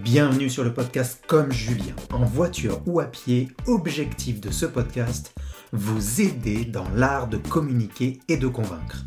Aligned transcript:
Bienvenue 0.00 0.48
sur 0.48 0.64
le 0.64 0.72
podcast 0.72 1.22
Comme 1.26 1.52
Julien. 1.52 1.94
En 2.12 2.24
voiture 2.24 2.80
ou 2.86 2.98
à 2.98 3.04
pied, 3.04 3.48
objectif 3.66 4.40
de 4.40 4.50
ce 4.50 4.64
podcast, 4.64 5.34
vous 5.72 6.20
aider 6.20 6.64
dans 6.64 6.88
l'art 6.94 7.28
de 7.28 7.36
communiquer 7.36 8.18
et 8.28 8.38
de 8.38 8.48
convaincre. 8.48 9.04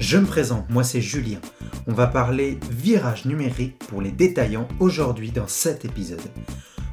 Je 0.00 0.18
me 0.18 0.26
présente, 0.26 0.68
moi 0.68 0.82
c'est 0.82 1.00
Julien. 1.00 1.38
On 1.86 1.92
va 1.92 2.08
parler 2.08 2.58
virage 2.70 3.26
numérique 3.26 3.78
pour 3.86 4.02
les 4.02 4.10
détaillants 4.10 4.68
aujourd'hui 4.80 5.30
dans 5.30 5.46
cet 5.46 5.84
épisode. 5.84 6.20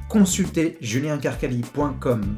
Consultez 0.07 0.77
juliencarcali.com 0.79 2.37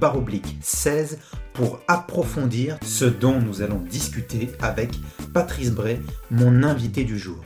16 0.61 1.19
pour 1.53 1.79
approfondir 1.87 2.77
ce 2.81 3.05
dont 3.05 3.41
nous 3.41 3.61
allons 3.61 3.81
discuter 3.81 4.49
avec 4.61 4.91
Patrice 5.33 5.71
Bray, 5.71 5.99
mon 6.31 6.63
invité 6.63 7.03
du 7.03 7.19
jour. 7.19 7.43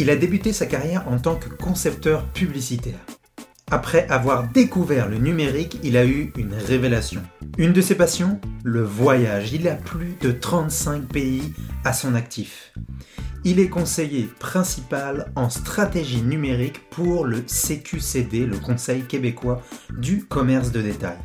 Il 0.00 0.10
a 0.10 0.16
débuté 0.16 0.52
sa 0.52 0.66
carrière 0.66 1.08
en 1.08 1.18
tant 1.18 1.34
que 1.34 1.48
concepteur 1.48 2.24
publicitaire. 2.26 3.00
Après 3.68 4.06
avoir 4.08 4.48
découvert 4.48 5.08
le 5.08 5.18
numérique, 5.18 5.78
il 5.82 5.96
a 5.96 6.06
eu 6.06 6.32
une 6.36 6.54
révélation. 6.54 7.20
Une 7.58 7.72
de 7.72 7.80
ses 7.80 7.96
passions 7.96 8.40
Le 8.62 8.82
voyage. 8.82 9.52
Il 9.52 9.66
a 9.66 9.74
plus 9.74 10.14
de 10.20 10.30
35 10.30 11.02
pays 11.08 11.52
à 11.84 11.92
son 11.92 12.14
actif. 12.14 12.72
Il 13.44 13.58
est 13.58 13.68
conseiller 13.68 14.28
principal 14.38 15.32
en 15.34 15.50
stratégie 15.50 16.22
numérique 16.22 16.88
pour 16.90 17.24
le 17.24 17.42
CQCD, 17.42 18.46
le 18.46 18.58
Conseil 18.58 19.02
québécois 19.02 19.62
du 19.98 20.24
commerce 20.24 20.70
de 20.70 20.80
détail. 20.80 21.18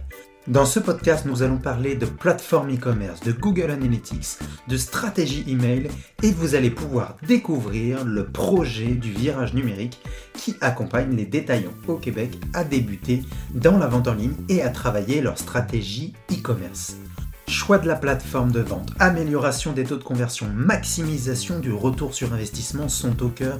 Dans 0.48 0.66
ce 0.66 0.82
podcast, 0.82 1.26
nous 1.26 1.42
allons 1.42 1.58
parler 1.58 1.96
de 1.96 2.06
plateforme 2.06 2.76
e-commerce, 2.76 3.22
de 3.22 3.32
Google 3.32 3.72
Analytics, 3.72 4.40
de 4.68 4.76
stratégie 4.76 5.46
email 5.48 5.88
et 6.22 6.32
vous 6.32 6.56
allez 6.56 6.70
pouvoir 6.70 7.16
découvrir 7.26 8.04
le 8.04 8.26
projet 8.26 8.88
du 8.88 9.14
virage 9.14 9.54
numérique 9.54 10.02
qui 10.34 10.56
accompagne 10.60 11.16
les 11.16 11.26
détaillants 11.26 11.72
au 11.88 11.96
Québec 11.96 12.38
à 12.54 12.66
débuter 12.66 13.24
dans 13.54 13.78
la 13.78 13.88
vente 13.88 14.10
en 14.10 14.16
ligne 14.16 14.36
et 14.50 14.62
à 14.62 14.70
travailler 14.70 15.22
leur 15.22 15.38
stratégie 15.38 16.12
e-commerce. 16.30 16.98
Choix 17.48 17.78
de 17.78 17.88
la 17.88 17.96
plateforme 17.96 18.52
de 18.52 18.60
vente, 18.60 18.92
amélioration 19.00 19.72
des 19.72 19.86
taux 19.86 19.98
de 19.98 20.04
conversion, 20.04 20.48
maximisation 20.54 21.60
du 21.60 21.72
retour 21.72 22.14
sur 22.14 22.34
investissement 22.34 22.90
sont 22.90 23.24
au 23.24 23.30
cœur 23.30 23.60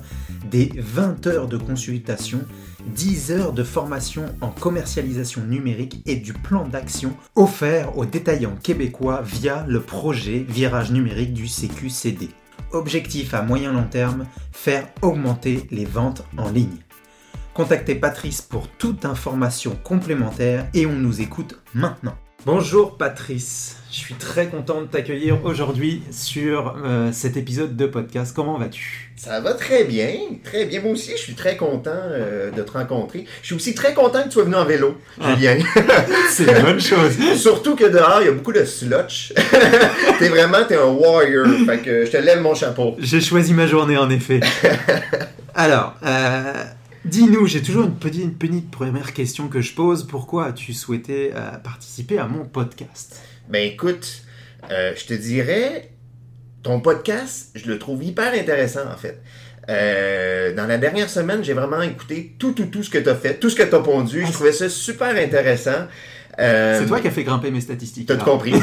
des 0.52 0.70
20 0.78 1.28
heures 1.28 1.48
de 1.48 1.58
consultation 1.58 2.42
10 2.88 3.32
heures 3.32 3.54
de 3.54 3.64
formation 3.64 4.26
en 4.42 4.50
commercialisation 4.50 5.42
numérique 5.42 6.02
et 6.06 6.16
du 6.16 6.34
plan 6.34 6.68
d'action 6.68 7.16
offert 7.36 7.98
aux 7.98 8.06
détaillants 8.06 8.58
québécois 8.62 9.22
via 9.22 9.66
le 9.68 9.82
projet 9.82 10.46
Virage 10.48 10.92
numérique 10.92 11.34
du 11.34 11.48
CQCD. 11.48 12.30
Objectif 12.72 13.34
à 13.34 13.42
moyen 13.42 13.72
long 13.72 13.88
terme, 13.88 14.26
faire 14.52 14.88
augmenter 15.02 15.68
les 15.72 15.86
ventes 15.86 16.24
en 16.38 16.50
ligne. 16.50 16.78
Contactez 17.54 17.96
Patrice 17.96 18.42
pour 18.42 18.68
toute 18.68 19.06
information 19.06 19.76
complémentaire 19.84 20.68
et 20.74 20.86
on 20.86 20.94
nous 20.94 21.22
écoute 21.22 21.62
maintenant. 21.76 22.16
Bonjour 22.46 22.98
Patrice, 22.98 23.78
je 23.90 23.96
suis 23.96 24.16
très 24.16 24.48
content 24.48 24.82
de 24.82 24.88
t'accueillir 24.88 25.46
aujourd'hui 25.46 26.04
sur 26.12 26.76
euh, 26.84 27.14
cet 27.14 27.38
épisode 27.38 27.78
de 27.78 27.86
podcast. 27.86 28.34
Comment 28.36 28.58
vas-tu? 28.58 29.14
Ça 29.16 29.40
va 29.40 29.54
très 29.54 29.86
bien, 29.86 30.10
très 30.44 30.66
bien. 30.66 30.82
Moi 30.82 30.92
aussi, 30.92 31.12
je 31.12 31.22
suis 31.22 31.36
très 31.36 31.56
content 31.56 31.92
euh, 31.94 32.52
de 32.52 32.62
te 32.62 32.72
rencontrer. 32.74 33.24
Je 33.42 33.46
suis 33.46 33.56
aussi 33.56 33.74
très 33.74 33.94
content 33.94 34.24
que 34.24 34.28
tu 34.28 34.32
sois 34.32 34.44
venu 34.44 34.56
en 34.56 34.66
vélo, 34.66 34.98
ah. 35.22 35.36
Julien. 35.36 35.58
C'est 36.30 36.44
une 36.44 36.64
bonne 36.64 36.82
chose. 36.82 37.14
Surtout 37.38 37.78
que 37.78 37.86
dehors, 37.86 38.18
il 38.20 38.26
y 38.26 38.30
a 38.30 38.34
beaucoup 38.34 38.52
de 38.52 38.66
slotch. 38.66 39.32
t'es 40.20 40.28
vraiment, 40.28 40.66
t'es 40.68 40.76
un 40.76 40.88
warrior. 40.88 41.48
Fait 41.66 41.78
que 41.78 42.06
je 42.06 42.12
te 42.12 42.18
lève 42.18 42.42
mon 42.42 42.56
chapeau. 42.56 42.98
J'ai 43.00 43.22
choisi 43.22 43.54
ma 43.54 43.68
journée 43.68 43.96
en 43.96 44.10
effet. 44.10 44.42
Alors, 45.56 45.96
euh, 46.04 46.64
Dis-nous, 47.06 47.48
j'ai 47.48 47.62
toujours 47.62 47.84
une 47.84 47.96
petite, 47.96 48.40
petite, 48.40 48.72
première 48.72 49.12
question 49.12 49.50
que 49.50 49.60
je 49.60 49.74
pose. 49.74 50.08
Pourquoi 50.08 50.46
as-tu 50.46 50.72
souhaité 50.72 51.32
euh, 51.36 51.58
participer 51.58 52.18
à 52.18 52.28
mon 52.28 52.46
podcast? 52.46 53.22
Ben 53.50 53.68
écoute, 53.68 54.22
euh, 54.72 54.94
je 54.96 55.06
te 55.06 55.14
dirais, 55.14 55.92
ton 56.64 56.80
podcast, 56.80 57.50
je 57.56 57.68
le 57.68 57.78
trouve 57.78 58.02
hyper 58.06 58.34
intéressant 58.34 58.88
en 58.90 58.96
fait. 58.96 59.22
Euh, 59.70 60.56
dans 60.56 60.66
la 60.66 60.78
dernière 60.78 61.10
semaine, 61.10 61.44
j'ai 61.44 61.52
vraiment 61.52 61.82
écouté 61.82 62.36
tout, 62.40 62.54
tout, 62.54 62.68
tout 62.68 62.84
ce 62.84 62.90
que 62.90 63.00
tu 63.00 63.10
as 63.10 63.16
fait, 63.16 63.34
tout 63.34 63.50
ce 63.50 63.58
que 63.58 63.64
tu 63.64 63.76
as 63.76 63.80
pondu. 63.80 64.22
je 64.22 64.28
ah, 64.30 64.32
trouvais 64.32 64.54
ça 64.54 64.70
super 64.70 65.14
intéressant. 65.14 65.88
c'est 66.38 66.86
toi 66.88 67.02
qui 67.02 67.08
as 67.10 67.12
fait 67.12 67.26
grimper 67.26 67.52
mes 67.52 67.60
statistiques. 67.60 68.08
T'as 68.08 68.16
compris. 68.24 68.54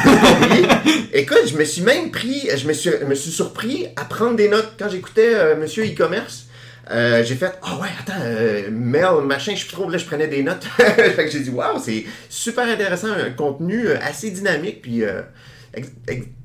Écoute, 1.12 1.46
je 1.46 1.58
me 1.58 1.64
suis 1.64 1.82
même 1.82 2.10
pris, 2.10 2.48
je 2.56 2.66
me 2.66 2.72
suis, 2.72 2.90
me 3.06 3.14
suis 3.14 3.32
surpris 3.32 3.88
à 3.96 4.06
prendre 4.06 4.36
des 4.36 4.48
notes 4.48 4.76
quand 4.78 4.88
j'écoutais 4.88 5.56
Monsieur 5.56 5.84
e-commerce. 5.84 6.46
Euh, 6.90 7.22
j'ai 7.22 7.36
fait 7.36 7.52
Ah 7.62 7.72
oh 7.72 7.82
ouais, 7.82 7.88
attends, 8.00 8.20
euh, 8.20 8.68
mail, 8.70 9.24
machin, 9.24 9.54
je 9.54 9.68
trouve 9.68 9.92
là, 9.92 9.98
je 9.98 10.06
prenais 10.06 10.26
des 10.26 10.42
notes. 10.42 10.64
fait 10.76 11.24
que 11.24 11.30
j'ai 11.30 11.40
dit 11.40 11.50
Waouh, 11.50 11.78
c'est 11.78 12.04
super 12.28 12.68
intéressant, 12.68 13.08
un 13.12 13.30
contenu 13.30 13.86
euh, 13.86 13.96
assez 14.02 14.30
dynamique, 14.30 14.82
puis 14.82 15.02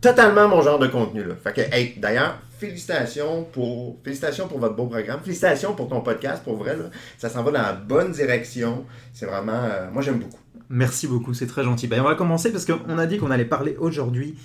totalement 0.02 0.48
mon 0.48 0.62
genre 0.62 0.78
de 0.78 0.88
contenu. 0.88 1.24
Là. 1.24 1.34
Fait 1.44 1.54
que, 1.54 1.76
hey, 1.76 1.96
d'ailleurs, 1.98 2.38
félicitations 2.60 3.44
pour, 3.44 3.98
félicitations 4.04 4.48
pour 4.48 4.60
votre 4.60 4.76
beau 4.76 4.86
programme, 4.86 5.20
félicitations 5.22 5.74
pour 5.74 5.90
ton 5.90 6.02
podcast, 6.02 6.44
pour 6.44 6.58
vrai, 6.58 6.76
là. 6.76 6.86
ça 7.18 7.30
s'en 7.30 7.42
va 7.42 7.52
dans 7.52 7.62
la 7.62 7.74
bonne 7.74 8.12
direction. 8.12 8.86
C'est 9.14 9.26
vraiment, 9.26 9.64
moi 9.92 10.04
j'aime 10.04 10.20
beaucoup. 10.20 10.40
Merci 10.70 11.08
beaucoup, 11.08 11.34
c'est 11.34 11.48
très 11.48 11.64
gentil. 11.64 11.88
Ben, 11.88 12.02
on 12.02 12.04
va 12.04 12.16
commencer 12.16 12.52
parce 12.52 12.66
qu'on 12.66 12.98
a 12.98 13.06
dit 13.08 13.18
qu'on 13.18 13.32
allait 13.32 13.46
parler 13.46 13.76
aujourd'hui 13.80 14.36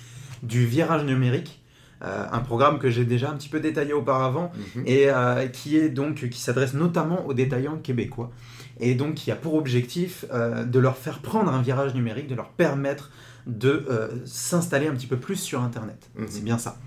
du 0.41 0.65
virage 0.65 1.03
numérique. 1.03 1.60
Euh, 2.03 2.25
un 2.31 2.39
programme 2.39 2.79
que 2.79 2.89
j'ai 2.89 3.05
déjà 3.05 3.29
un 3.29 3.35
petit 3.35 3.49
peu 3.49 3.59
détaillé 3.59 3.93
auparavant 3.93 4.51
mhm. 4.75 4.83
et 4.87 5.09
euh, 5.09 5.47
qui 5.47 5.77
est 5.77 5.89
donc 5.89 6.27
qui 6.29 6.41
s'adresse 6.41 6.73
notamment 6.73 7.27
aux 7.27 7.33
détaillants 7.33 7.77
québécois 7.77 8.31
et 8.79 8.95
donc 8.95 9.13
qui 9.13 9.29
a 9.29 9.35
pour 9.35 9.53
objectif 9.53 10.25
euh, 10.33 10.63
de 10.63 10.79
leur 10.79 10.97
faire 10.97 11.19
prendre 11.19 11.53
un 11.53 11.61
virage 11.61 11.93
numérique, 11.93 12.27
de 12.27 12.33
leur 12.33 12.49
permettre 12.49 13.11
de 13.45 13.87
s'installer 14.25 14.87
un 14.87 14.93
petit 14.93 15.07
peu 15.07 15.17
plus 15.17 15.35
sur 15.35 15.61
Internet. 15.61 16.09
Mhm. 16.15 16.27
C'est 16.29 16.43
bien 16.43 16.57
ça. 16.57 16.77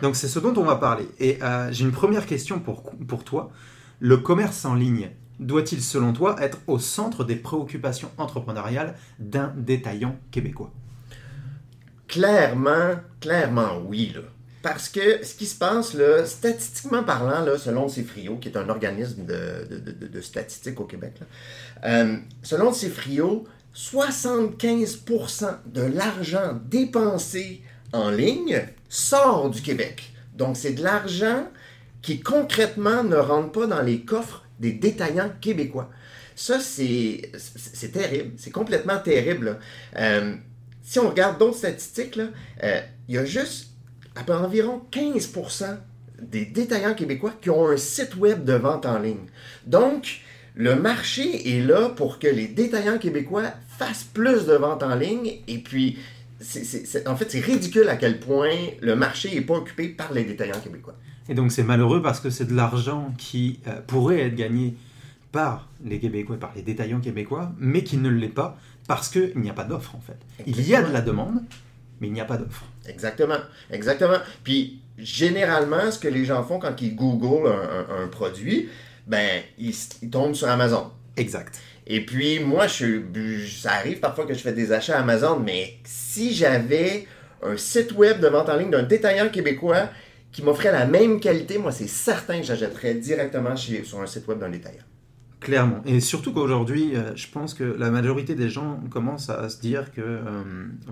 Donc 0.00 0.16
c'est 0.16 0.28
ce 0.28 0.38
dont 0.38 0.54
on 0.56 0.64
va 0.64 0.76
parler. 0.76 1.08
Et 1.18 1.38
j'ai 1.70 1.84
une 1.84 1.92
première 1.92 2.26
question 2.26 2.60
pour, 2.60 2.92
pour 3.08 3.24
toi. 3.24 3.50
Le 3.98 4.16
commerce 4.16 4.64
en 4.64 4.74
ligne 4.74 5.10
doit-il 5.40 5.82
selon 5.82 6.12
toi 6.12 6.36
être 6.40 6.58
au 6.68 6.78
centre 6.78 7.24
des 7.24 7.34
préoccupations 7.34 8.10
entrepreneuriales 8.16 8.94
d'un 9.18 9.52
détaillant 9.56 10.16
québécois? 10.30 10.72
Clairement, 12.06 12.94
clairement 13.20 13.82
oui. 13.84 14.12
Là. 14.14 14.22
Parce 14.64 14.88
que 14.88 15.22
ce 15.22 15.34
qui 15.34 15.44
se 15.44 15.56
passe, 15.56 15.92
là, 15.92 16.24
statistiquement 16.24 17.04
parlant, 17.04 17.44
là, 17.44 17.58
selon 17.58 17.86
CIFRIO, 17.86 18.36
qui 18.36 18.48
est 18.48 18.56
un 18.56 18.70
organisme 18.70 19.26
de, 19.26 19.68
de, 19.68 20.80
au 20.80 20.84
Québec, 20.84 21.20
euh, 21.84 22.16
selon 22.42 22.72
CIFRIO, 22.72 23.44
75% 23.76 25.56
de 25.66 25.82
l'argent 25.82 26.58
dépensé 26.64 27.60
en 27.92 28.08
ligne 28.08 28.62
sort 28.88 29.50
du 29.50 29.60
Québec. 29.60 30.14
Donc, 30.34 30.56
c'est 30.56 30.72
de 30.72 30.82
l'argent 30.82 31.46
qui 32.00 32.20
concrètement 32.20 33.04
ne 33.04 33.16
rentre 33.16 33.52
pas 33.52 33.66
dans 33.66 33.82
les 33.82 34.00
coffres 34.00 34.46
des 34.60 34.72
détaillants 34.72 35.32
québécois. 35.42 35.90
Ça, 36.36 36.58
c'est 36.58 37.30
terrible. 37.92 38.32
C'est 38.38 38.50
complètement 38.50 38.98
terrible. 38.98 39.58
Euh, 39.98 40.36
si 40.82 40.98
on 41.00 41.10
regarde 41.10 41.38
d'autres 41.38 41.58
statistiques, 41.58 42.18
euh, 42.62 42.80
il 43.08 43.16
y 43.16 43.18
a 43.18 43.26
juste 43.26 43.73
à 44.16 44.32
environ 44.38 44.82
15% 44.92 45.76
des 46.22 46.44
détaillants 46.44 46.94
québécois 46.94 47.32
qui 47.40 47.50
ont 47.50 47.68
un 47.68 47.76
site 47.76 48.16
web 48.16 48.44
de 48.44 48.54
vente 48.54 48.86
en 48.86 48.98
ligne. 48.98 49.26
Donc, 49.66 50.20
le 50.54 50.76
marché 50.76 51.56
est 51.56 51.60
là 51.60 51.88
pour 51.88 52.18
que 52.18 52.28
les 52.28 52.46
détaillants 52.46 52.98
québécois 52.98 53.50
fassent 53.78 54.04
plus 54.04 54.46
de 54.46 54.54
ventes 54.54 54.82
en 54.82 54.94
ligne 54.94 55.38
et 55.48 55.58
puis 55.58 55.98
en 57.06 57.16
fait, 57.16 57.30
c'est 57.30 57.40
ridicule 57.40 57.88
à 57.88 57.96
quel 57.96 58.20
point 58.20 58.54
le 58.80 58.96
marché 58.96 59.34
n'est 59.34 59.40
pas 59.40 59.54
occupé 59.54 59.88
par 59.88 60.12
les 60.12 60.24
détaillants 60.24 60.60
québécois. 60.60 60.94
Et 61.28 61.34
donc 61.34 61.52
c'est 61.52 61.62
malheureux 61.62 62.02
parce 62.02 62.20
que 62.20 62.30
c'est 62.30 62.44
de 62.44 62.54
l'argent 62.54 63.14
qui 63.16 63.60
euh, 63.66 63.80
pourrait 63.86 64.20
être 64.20 64.34
gagné 64.34 64.76
par 65.32 65.68
les 65.84 65.98
Québécois, 65.98 66.36
par 66.36 66.52
les 66.54 66.62
détaillants 66.62 67.00
québécois, 67.00 67.52
mais 67.58 67.82
qui 67.82 67.96
ne 67.96 68.08
l'est 68.08 68.28
pas 68.28 68.56
parce 68.86 69.08
qu'il 69.08 69.32
n'y 69.36 69.50
a 69.50 69.54
pas 69.54 69.64
d'offre 69.64 69.96
en 69.96 70.00
fait. 70.00 70.18
Il 70.46 70.60
y 70.60 70.74
a 70.76 70.82
de 70.82 70.92
la 70.92 71.00
demande, 71.00 71.42
mais 72.00 72.08
il 72.08 72.12
n'y 72.12 72.20
a 72.20 72.24
pas 72.24 72.36
d'offre. 72.36 72.64
Exactement, 72.86 73.38
exactement. 73.70 74.18
Puis 74.42 74.80
généralement, 74.98 75.90
ce 75.90 75.98
que 75.98 76.08
les 76.08 76.24
gens 76.24 76.42
font 76.42 76.58
quand 76.58 76.80
ils 76.80 76.94
googlent 76.94 77.48
un, 77.48 78.06
produit, 78.08 78.68
ben 79.06 79.42
ils, 79.58 79.74
tombent 80.10 80.34
sur 80.34 80.48
Amazon. 80.48 80.90
Exact. 81.16 81.60
Et 81.86 82.04
puis 82.04 82.40
moi, 82.40 82.66
je, 82.66 83.02
ça 83.46 83.72
arrive 83.72 84.00
parfois 84.00 84.26
que 84.26 84.34
je 84.34 84.40
fais 84.40 84.52
des 84.52 84.72
achats 84.72 84.96
à 84.96 85.00
Amazon, 85.00 85.38
mais 85.38 85.74
si 85.84 86.34
j'avais 86.34 87.06
un 87.42 87.56
site 87.56 87.92
web 87.92 88.20
de 88.20 88.28
vente 88.28 88.48
en 88.48 88.56
ligne 88.56 88.70
d'un 88.70 88.82
détaillant 88.82 89.28
québécois 89.28 89.90
qui 90.32 90.42
m'offrait 90.42 90.72
la 90.72 90.86
même 90.86 91.20
qualité, 91.20 91.58
moi 91.58 91.70
c'est 91.70 91.88
certain 91.88 92.40
que 92.40 92.46
j'achèterais 92.46 92.94
directement 92.94 93.54
chez, 93.54 93.84
sur 93.84 94.00
un 94.00 94.06
site 94.06 94.26
web 94.26 94.38
d'un 94.38 94.48
détaillant. 94.48 94.82
Clairement. 95.44 95.82
Et 95.84 96.00
surtout 96.00 96.32
qu'aujourd'hui, 96.32 96.96
euh, 96.96 97.14
je 97.14 97.28
pense 97.28 97.54
que 97.54 97.64
la 97.64 97.90
majorité 97.90 98.34
des 98.34 98.48
gens 98.48 98.80
commencent 98.90 99.30
à 99.30 99.48
se 99.48 99.60
dire 99.60 99.92
que. 99.92 100.00
Euh, 100.00 100.42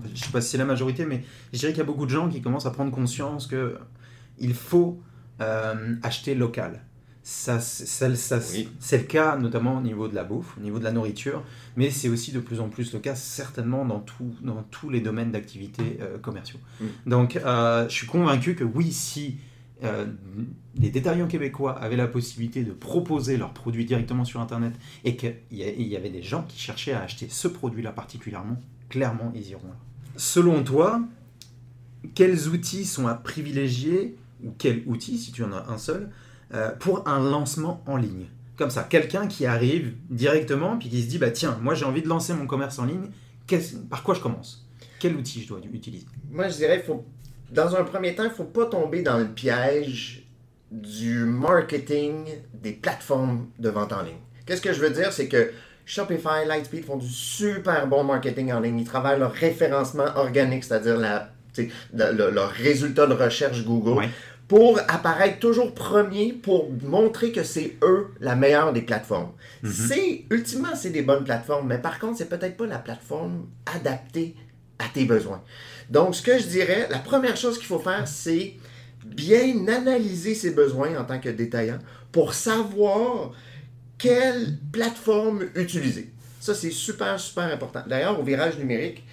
je 0.05 0.11
ne 0.11 0.15
sais 0.15 0.31
pas 0.31 0.41
si 0.41 0.51
c'est 0.51 0.57
la 0.57 0.65
majorité, 0.65 1.05
mais 1.05 1.23
je 1.51 1.59
dirais 1.59 1.71
qu'il 1.73 1.79
y 1.79 1.81
a 1.81 1.85
beaucoup 1.85 2.05
de 2.05 2.11
gens 2.11 2.29
qui 2.29 2.41
commencent 2.41 2.67
à 2.67 2.71
prendre 2.71 2.91
conscience 2.91 3.47
qu'il 3.47 4.53
faut 4.53 5.01
euh, 5.41 5.95
acheter 6.03 6.35
local. 6.35 6.81
Ça, 7.25 7.61
ça, 7.61 8.13
ça, 8.15 8.39
C'est 8.79 8.97
le 8.97 9.03
cas 9.05 9.37
notamment 9.37 9.77
au 9.77 9.81
niveau 9.81 10.09
de 10.09 10.15
la 10.15 10.25
bouffe, 10.25 10.57
au 10.57 10.61
niveau 10.61 10.77
de 10.77 10.83
la 10.83 10.91
nourriture, 10.91 11.41
mais 11.77 11.89
c'est 11.89 12.09
aussi 12.09 12.33
de 12.33 12.41
plus 12.41 12.59
en 12.59 12.67
plus 12.67 12.91
le 12.93 12.99
cas 12.99 13.15
certainement 13.15 13.85
dans, 13.85 14.01
tout, 14.01 14.35
dans 14.41 14.61
tous 14.63 14.89
les 14.89 14.99
domaines 14.99 15.31
d'activité 15.31 15.99
euh, 16.01 16.17
commerciaux. 16.17 16.59
Mm. 16.81 16.85
Donc 17.07 17.37
euh, 17.37 17.87
je 17.87 17.93
suis 17.93 18.07
convaincu 18.07 18.55
que 18.55 18.65
oui, 18.65 18.91
si 18.91 19.37
euh, 19.83 20.05
les 20.75 20.89
détaillants 20.89 21.27
québécois 21.27 21.77
avaient 21.79 21.95
la 21.95 22.07
possibilité 22.07 22.63
de 22.63 22.71
proposer 22.71 23.37
leurs 23.37 23.53
produits 23.53 23.85
directement 23.85 24.25
sur 24.25 24.39
Internet 24.39 24.73
et 25.03 25.15
qu'il 25.15 25.35
y 25.51 25.95
avait 25.95 26.09
des 26.09 26.23
gens 26.23 26.43
qui 26.47 26.59
cherchaient 26.59 26.93
à 26.93 27.01
acheter 27.01 27.27
ce 27.29 27.47
produit-là 27.47 27.91
particulièrement, 27.91 28.57
clairement 28.89 29.31
ils 29.35 29.49
iront 29.49 29.67
là. 29.67 29.77
Selon 30.15 30.63
toi, 30.63 31.01
quels 32.15 32.47
outils 32.47 32.85
sont 32.85 33.07
à 33.07 33.15
privilégier, 33.15 34.15
ou 34.43 34.51
quels 34.57 34.83
outils, 34.85 35.17
si 35.17 35.31
tu 35.31 35.43
en 35.43 35.51
as 35.51 35.65
un 35.69 35.77
seul, 35.77 36.09
euh, 36.53 36.71
pour 36.71 37.07
un 37.07 37.19
lancement 37.19 37.83
en 37.85 37.97
ligne? 37.97 38.27
Comme 38.55 38.69
ça, 38.69 38.83
quelqu'un 38.83 39.27
qui 39.27 39.45
arrive 39.45 39.95
directement 40.09 40.77
puis 40.77 40.89
qui 40.89 41.01
se 41.01 41.07
dit 41.07 41.17
bah 41.17 41.31
tiens, 41.31 41.57
moi 41.61 41.73
j'ai 41.73 41.85
envie 41.85 42.03
de 42.03 42.07
lancer 42.07 42.33
mon 42.33 42.45
commerce 42.45 42.79
en 42.79 42.85
ligne, 42.85 43.09
par 43.89 44.03
quoi 44.03 44.15
je 44.15 44.21
commence? 44.21 44.67
Quel 44.99 45.15
outil 45.15 45.41
je 45.41 45.47
dois 45.49 45.59
utiliser? 45.73 46.05
Moi 46.31 46.47
je 46.47 46.57
dirais 46.57 46.81
faut 46.81 47.03
dans 47.51 47.75
un 47.75 47.83
premier 47.83 48.15
temps, 48.15 48.23
il 48.23 48.29
ne 48.29 48.33
faut 48.33 48.43
pas 48.43 48.65
tomber 48.65 49.01
dans 49.01 49.17
le 49.17 49.27
piège 49.27 50.27
du 50.71 51.25
marketing 51.25 52.25
des 52.53 52.71
plateformes 52.71 53.47
de 53.59 53.69
vente 53.69 53.93
en 53.93 54.01
ligne. 54.01 54.15
Qu'est-ce 54.45 54.61
que 54.61 54.73
je 54.73 54.79
veux 54.79 54.89
dire? 54.89 55.13
C'est 55.13 55.27
que 55.27 55.51
Shopify, 55.85 56.45
Lightspeed 56.47 56.85
font 56.85 56.97
du 56.97 57.07
super 57.07 57.87
bon 57.87 58.03
marketing 58.03 58.51
en 58.51 58.59
ligne. 58.59 58.79
Ils 58.79 58.85
travaillent 58.85 59.19
leur 59.19 59.33
référencement 59.33 60.07
organique, 60.15 60.63
c'est-à-dire 60.63 60.97
la, 60.97 61.29
leur 61.93 62.49
résultat 62.49 63.05
de 63.05 63.13
recherche 63.13 63.63
Google 63.63 64.07
pour 64.47 64.79
apparaître 64.87 65.39
toujours 65.39 65.73
premier, 65.73 66.33
pour 66.33 66.69
montrer 66.83 67.31
que 67.31 67.43
c'est 67.43 67.77
eux 67.81 68.09
la 68.19 68.35
meilleure 68.35 68.73
des 68.73 68.81
plateformes. 68.81 69.31
Mhm. 69.63 69.71
C'est 69.71 70.25
ultimement 70.29 70.75
c'est 70.75 70.89
des 70.89 71.01
bonnes 71.01 71.23
plateformes, 71.23 71.67
mais 71.67 71.77
par 71.77 71.99
contre 71.99 72.17
c'est 72.17 72.29
peut-être 72.29 72.57
pas 72.57 72.65
la 72.65 72.79
plateforme 72.79 73.47
adaptée 73.73 74.35
à 74.79 74.85
tes 74.93 75.05
besoins. 75.05 75.41
Donc 75.89 76.15
ce 76.15 76.21
que 76.21 76.37
je 76.37 76.47
dirais, 76.47 76.87
la 76.89 76.99
première 76.99 77.37
chose 77.37 77.57
qu'il 77.57 77.67
faut 77.67 77.79
faire, 77.79 78.07
c'est 78.07 78.55
bien 79.05 79.67
analyser 79.67 80.35
ses 80.35 80.51
besoins 80.51 80.97
en 80.99 81.03
tant 81.03 81.19
que 81.19 81.29
détaillant 81.29 81.79
pour 82.11 82.33
savoir 82.33 83.31
quelle 83.97 84.57
plateforme 84.71 85.49
utiliser. 85.55 86.11
Ça 86.39 86.53
c'est 86.55 86.71
super 86.71 87.19
super 87.19 87.45
important. 87.45 87.83
D'ailleurs 87.87 88.19
au 88.19 88.23
virage 88.23 88.57
numérique, 88.57 89.03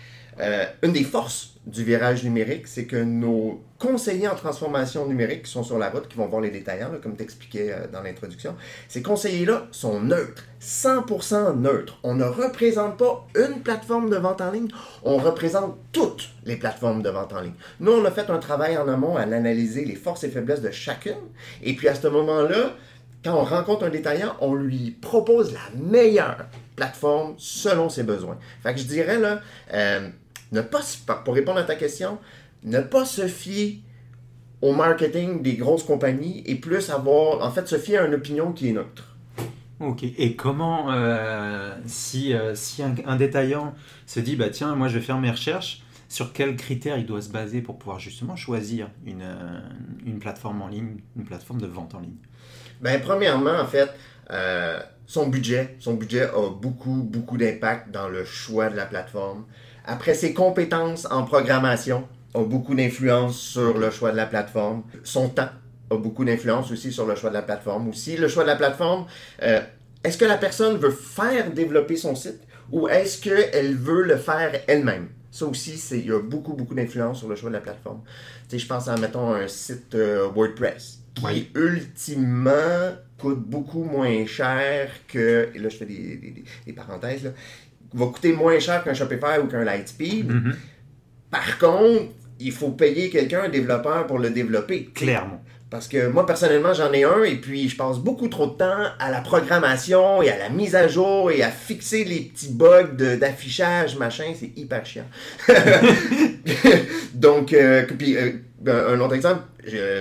euh, 0.41 0.65
une 0.83 0.93
des 0.93 1.05
forces 1.05 1.50
du 1.67 1.85
virage 1.85 2.25
numérique, 2.25 2.67
c'est 2.67 2.87
que 2.87 2.97
nos 2.97 3.63
conseillers 3.79 4.29
en 4.29 4.35
transformation 4.35 5.07
numérique 5.07 5.45
qui 5.45 5.51
sont 5.51 5.63
sur 5.63 5.79
la 5.79 5.91
route, 5.91 6.09
qui 6.09 6.17
vont 6.17 6.27
voir 6.27 6.41
les 6.41 6.51
détaillants, 6.51 6.91
comme 7.03 7.17
tu 7.17 7.23
expliquais 7.23 7.73
euh, 7.73 7.87
dans 7.93 8.03
l'introduction, 8.03 8.57
ces 8.89 9.03
conseillers-là 9.03 9.67
sont 9.71 10.01
neutres, 10.01 10.45
100% 10.63 11.59
neutres. 11.59 11.99
On 12.03 12.15
ne 12.15 12.25
représente 12.25 12.97
pas 12.97 13.27
une 13.35 13.61
plateforme 13.61 14.09
de 14.09 14.17
vente 14.17 14.41
en 14.41 14.51
ligne, 14.51 14.69
on 15.05 15.19
représente 15.19 15.77
toutes 15.93 16.31
les 16.45 16.57
plateformes 16.57 17.03
de 17.03 17.11
vente 17.11 17.33
en 17.35 17.41
ligne. 17.41 17.55
Nous, 17.79 17.93
on 17.93 18.05
a 18.07 18.11
fait 18.11 18.31
un 18.31 18.39
travail 18.39 18.79
en 18.79 18.89
amont 18.89 19.17
à 19.17 19.23
analyser 19.23 19.85
les 19.85 19.97
forces 19.97 20.25
et 20.25 20.31
faiblesses 20.31 20.63
de 20.63 20.71
chacune, 20.71 21.21
et 21.63 21.75
puis 21.75 21.89
à 21.89 21.95
ce 21.95 22.09
moment-là, 22.09 22.75
quand 23.23 23.35
on 23.35 23.45
rencontre 23.45 23.85
un 23.85 23.91
détaillant, 23.91 24.35
on 24.41 24.55
lui 24.55 24.93
propose 24.93 25.53
la 25.53 25.61
meilleure 25.79 26.47
plateforme 26.75 27.35
selon 27.37 27.91
ses 27.91 28.03
besoins. 28.03 28.39
Fait 28.63 28.73
que 28.73 28.81
je 28.81 28.87
dirais 28.87 29.19
là, 29.19 29.41
euh, 29.75 30.09
ne 30.53 30.61
pas, 30.61 30.81
pour 31.25 31.35
répondre 31.35 31.59
à 31.59 31.65
ta 31.65 31.75
question, 31.75 32.19
ne 32.65 32.81
pas 32.81 33.05
se 33.05 33.27
fier 33.27 33.83
au 34.63 34.73
marketing 34.73 35.43
des 35.43 35.55
grosses 35.55 35.85
compagnies 35.85 36.43
et 36.47 36.57
plus 36.57 36.91
avoir, 36.91 37.45
en 37.45 37.51
fait, 37.51 37.67
se 37.67 37.79
fier 37.79 37.99
à 38.03 38.07
une 38.07 38.15
opinion 38.15 38.53
qui 38.53 38.69
est 38.69 38.73
neutre. 38.73 39.17
Ok, 39.81 40.03
et 40.03 40.37
comment, 40.37 40.93
euh, 40.93 41.75
si, 41.87 42.35
euh, 42.35 42.55
si 42.55 42.83
un, 42.83 43.17
détaillant 43.17 43.75
se 44.05 44.21
dit, 44.21 44.37
bah 44.37 44.51
tiens, 44.51 44.75
moi 44.75 44.89
je 44.89 44.99
vais 44.99 45.05
faire 45.05 45.19
mes 45.19 45.31
recherches, 45.31 45.83
sur 46.07 46.35
quels 46.35 46.57
critères 46.57 46.99
il 46.99 47.07
doit 47.07 47.23
se 47.23 47.31
baser 47.31 47.63
pour 47.63 47.79
pouvoir 47.79 47.99
justement 47.99 48.37
choisir 48.37 48.91
une, 49.07 49.23
euh, 49.23 49.61
une 50.05 50.19
plateforme 50.19 50.61
en 50.61 50.69
ligne, 50.69 50.99
une 51.17 51.25
plateforme 51.25 51.63
de 51.63 51.67
vente 51.67 51.95
en 51.95 52.01
ligne? 52.01 52.17
Ben, 52.83 53.01
Premièrement, 53.01 53.59
en 53.59 53.67
fait, 53.67 53.89
son 55.07 55.29
budget. 55.29 55.77
Son 55.81 55.95
budget 55.95 56.25
a 56.25 56.51
beaucoup, 56.51 57.03
beaucoup 57.03 57.39
d'impact 57.39 57.91
dans 57.91 58.09
le 58.09 58.25
choix 58.25 58.69
de 58.69 58.77
la 58.77 58.85
plateforme. 58.85 59.45
Après, 59.91 60.15
ses 60.15 60.33
compétences 60.33 61.09
en 61.11 61.25
programmation 61.25 62.07
ont 62.35 62.45
beaucoup 62.45 62.77
d'influence 62.77 63.37
sur 63.37 63.77
le 63.77 63.91
choix 63.91 64.13
de 64.13 64.17
la 64.17 64.27
plateforme. 64.27 64.85
Son 65.03 65.29
temps 65.29 65.49
a 65.91 65.97
beaucoup 65.97 66.25
d'influence 66.25 66.71
aussi 66.71 66.93
sur 66.93 67.07
le 67.07 67.17
choix 67.17 67.31
de 67.31 67.35
la 67.35 67.43
plateforme. 67.43 67.89
Aussi, 67.89 68.17
le 68.17 68.29
choix 68.29 68.45
de 68.45 68.49
la 68.51 68.55
plateforme, 68.55 69.07
euh, 69.43 69.61
est-ce 70.05 70.17
que 70.17 70.25
la 70.25 70.39
personne 70.39 70.77
veut 70.77 70.93
faire 70.93 71.51
développer 71.51 71.97
son 71.97 72.15
site 72.15 72.39
ou 72.71 72.87
est-ce 72.87 73.21
qu'elle 73.21 73.75
veut 73.75 74.05
le 74.05 74.17
faire 74.17 74.53
elle-même? 74.69 75.09
Ça 75.33 75.47
aussi, 75.47 75.83
il 75.91 76.07
y 76.07 76.13
a 76.13 76.21
beaucoup, 76.21 76.53
beaucoup 76.53 76.77
d'influence 76.77 77.19
sur 77.19 77.29
le 77.29 77.35
choix 77.35 77.51
de 77.51 77.55
la 77.55 77.61
plateforme. 77.61 78.03
Tu 78.49 78.51
sais, 78.51 78.59
je 78.61 78.69
pense 78.69 78.87
à, 78.87 78.97
mettons, 78.97 79.35
un 79.35 79.49
site 79.49 79.97
euh, 79.97 80.29
WordPress 80.33 81.01
qui, 81.17 81.51
ultimement, 81.57 82.95
coûte 83.19 83.41
beaucoup 83.41 83.83
moins 83.83 84.25
cher 84.25 84.89
que... 85.09 85.49
Et 85.53 85.59
là, 85.59 85.69
je 85.69 85.77
fais 85.77 85.85
des, 85.85 86.45
des 86.65 86.73
parenthèses, 86.73 87.25
là 87.25 87.31
va 87.93 88.07
coûter 88.07 88.33
moins 88.33 88.59
cher 88.59 88.85
qu'un 88.85 88.95
Shopify 88.95 89.39
ou 89.43 89.47
qu'un 89.47 89.65
Lightspeed. 89.65 90.31
Mm 90.31 90.53
Par 91.31 91.59
contre, 91.59 92.13
il 92.39 92.53
faut 92.53 92.71
payer 92.71 93.11
quelqu'un, 93.11 93.45
un 93.45 93.49
développeur, 93.49 94.07
pour 94.07 94.19
le 94.19 94.31
développer. 94.31 94.87
Clairement. 94.95 95.43
Parce 95.71 95.87
que 95.87 96.09
moi, 96.09 96.27
personnellement, 96.27 96.75
j'en 96.75 96.93
ai 96.93 97.05
un 97.05 97.23
et 97.23 97.37
puis 97.37 97.69
je 97.69 97.77
passe 97.77 97.99
beaucoup 97.99 98.27
trop 98.27 98.47
de 98.47 98.55
temps 98.55 98.83
à 98.99 99.11
la 99.13 99.21
programmation 99.21 100.21
et 100.21 100.29
à 100.29 100.37
la 100.37 100.49
mise 100.49 100.75
à 100.75 100.89
jour 100.89 101.31
et 101.31 101.43
à 101.43 101.51
fixer 101.51 102.03
les 102.03 102.23
petits 102.23 102.53
bugs 102.53 102.95
d'affichage, 103.21 103.97
machin. 103.97 104.33
C'est 104.37 104.51
hyper 104.57 104.85
chiant. 104.85 105.07
Donc, 107.15 107.53
euh, 107.53 107.87
puis, 107.97 108.17
euh, 108.17 108.33
un 108.67 108.99
autre 108.99 109.15
exemple, 109.15 109.43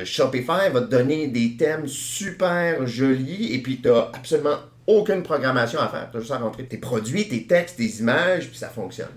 Shopify 0.06 0.72
va 0.72 0.82
te 0.82 0.90
donner 0.90 1.28
des 1.28 1.56
thèmes 1.56 1.88
super 1.88 2.88
jolis 2.88 3.54
et 3.54 3.60
puis 3.60 3.80
tu 3.80 3.90
absolument 3.90 4.58
aucune 4.90 5.22
programmation 5.22 5.80
à 5.80 5.88
faire. 5.88 6.10
Tu 6.10 6.18
as 6.18 6.20
juste 6.20 6.32
à 6.32 6.40
rentrer 6.40 6.66
tes 6.66 6.80
produits, 6.80 7.28
tes 7.28 7.46
textes, 7.46 7.78
tes 7.78 8.00
images, 8.00 8.50
puis 8.50 8.58
ça 8.58 8.70
fonctionne. 8.70 9.08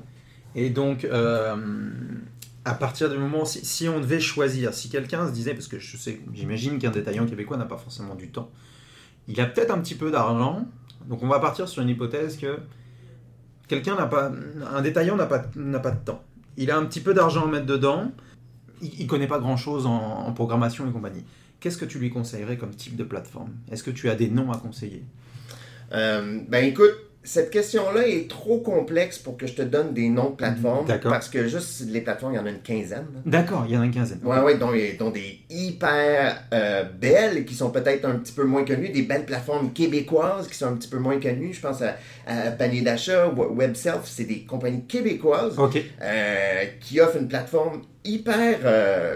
Et 0.54 0.68
donc, 0.68 1.04
euh, 1.04 1.56
à 2.66 2.74
partir 2.74 3.08
du 3.08 3.16
moment, 3.16 3.46
si, 3.46 3.64
si 3.64 3.88
on 3.88 3.98
devait 3.98 4.20
choisir, 4.20 4.74
si 4.74 4.90
quelqu'un 4.90 5.26
se 5.26 5.32
disait, 5.32 5.54
parce 5.54 5.68
que 5.68 5.78
je 5.78 5.96
sais, 5.96 6.20
j'imagine 6.34 6.78
qu'un 6.78 6.90
détaillant 6.90 7.24
québécois 7.24 7.56
n'a 7.56 7.64
pas 7.64 7.78
forcément 7.78 8.14
du 8.14 8.28
temps, 8.28 8.50
il 9.28 9.40
a 9.40 9.46
peut-être 9.46 9.70
un 9.70 9.78
petit 9.78 9.94
peu 9.94 10.10
d'argent, 10.10 10.66
donc 11.06 11.22
on 11.22 11.28
va 11.28 11.40
partir 11.40 11.66
sur 11.66 11.80
une 11.80 11.88
hypothèse 11.88 12.36
que 12.36 12.58
quelqu'un 13.66 13.96
n'a 13.96 14.06
pas, 14.06 14.30
un 14.70 14.82
détaillant 14.82 15.16
n'a 15.16 15.26
pas, 15.26 15.42
n'a 15.56 15.80
pas 15.80 15.92
de 15.92 16.04
temps. 16.04 16.22
Il 16.58 16.70
a 16.70 16.76
un 16.76 16.84
petit 16.84 17.00
peu 17.00 17.14
d'argent 17.14 17.46
à 17.46 17.50
mettre 17.50 17.64
dedans, 17.64 18.12
il, 18.82 19.04
ne 19.04 19.08
connaît 19.08 19.26
pas 19.26 19.38
grand-chose 19.38 19.86
en, 19.86 20.26
en 20.26 20.32
programmation 20.34 20.86
et 20.86 20.92
compagnie. 20.92 21.24
Qu'est-ce 21.60 21.78
que 21.78 21.86
tu 21.86 21.98
lui 21.98 22.10
conseillerais 22.10 22.58
comme 22.58 22.74
type 22.74 22.96
de 22.96 23.04
plateforme? 23.04 23.52
Est-ce 23.70 23.82
que 23.82 23.90
tu 23.90 24.10
as 24.10 24.16
des 24.16 24.28
noms 24.28 24.52
à 24.52 24.58
conseiller? 24.58 25.02
Euh, 25.92 26.40
ben 26.48 26.64
écoute, 26.64 26.94
cette 27.24 27.50
question-là 27.50 28.06
est 28.08 28.28
trop 28.28 28.58
complexe 28.58 29.18
pour 29.18 29.36
que 29.36 29.46
je 29.46 29.54
te 29.54 29.62
donne 29.62 29.94
des 29.94 30.08
noms 30.08 30.30
de 30.30 30.34
plateformes. 30.36 30.86
Parce 31.02 31.28
que 31.28 31.46
juste 31.46 31.84
les 31.88 32.00
plateformes, 32.00 32.32
il 32.32 32.36
y 32.36 32.38
en 32.40 32.46
a 32.46 32.50
une 32.50 32.62
quinzaine. 32.62 33.06
D'accord, 33.24 33.64
il 33.68 33.74
y 33.74 33.76
en 33.76 33.82
a 33.82 33.84
une 33.84 33.92
quinzaine. 33.92 34.18
Oui, 34.24 34.36
oui, 34.44 34.58
dont, 34.98 35.10
des 35.10 35.40
hyper 35.48 36.42
euh, 36.52 36.84
belles 36.84 37.44
qui 37.44 37.54
sont 37.54 37.70
peut-être 37.70 38.06
un 38.06 38.16
petit 38.16 38.32
peu 38.32 38.44
moins 38.44 38.64
connues, 38.64 38.88
des 38.88 39.02
belles 39.02 39.24
plateformes 39.24 39.72
québécoises 39.72 40.48
qui 40.48 40.56
sont 40.56 40.66
un 40.66 40.74
petit 40.74 40.88
peu 40.88 40.98
moins 40.98 41.20
connues. 41.20 41.52
Je 41.52 41.60
pense 41.60 41.82
à, 41.82 41.94
Panier 42.58 42.82
d'achat, 42.82 43.28
WebSelf, 43.28 44.02
c'est 44.04 44.24
des 44.24 44.44
compagnies 44.44 44.84
québécoises 44.86 45.56
euh, 46.02 46.64
qui 46.80 47.00
offrent 47.00 47.18
une 47.18 47.28
plateforme 47.28 47.82
hyper, 48.04 48.58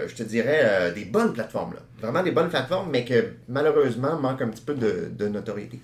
je 0.07 0.15
te 0.15 0.23
dirais, 0.23 0.93
des 0.95 1.03
bonnes 1.03 1.33
plateformes. 1.33 1.73
Là. 1.73 1.81
Vraiment 2.01 2.23
des 2.23 2.31
bonnes 2.31 2.49
plateformes, 2.49 2.89
mais 2.91 3.03
que 3.03 3.33
malheureusement 3.49 4.17
manquent 4.19 4.43
un 4.43 4.49
petit 4.49 4.61
peu 4.61 4.75
de, 4.75 5.11
de 5.11 5.27
notoriété. 5.27 5.81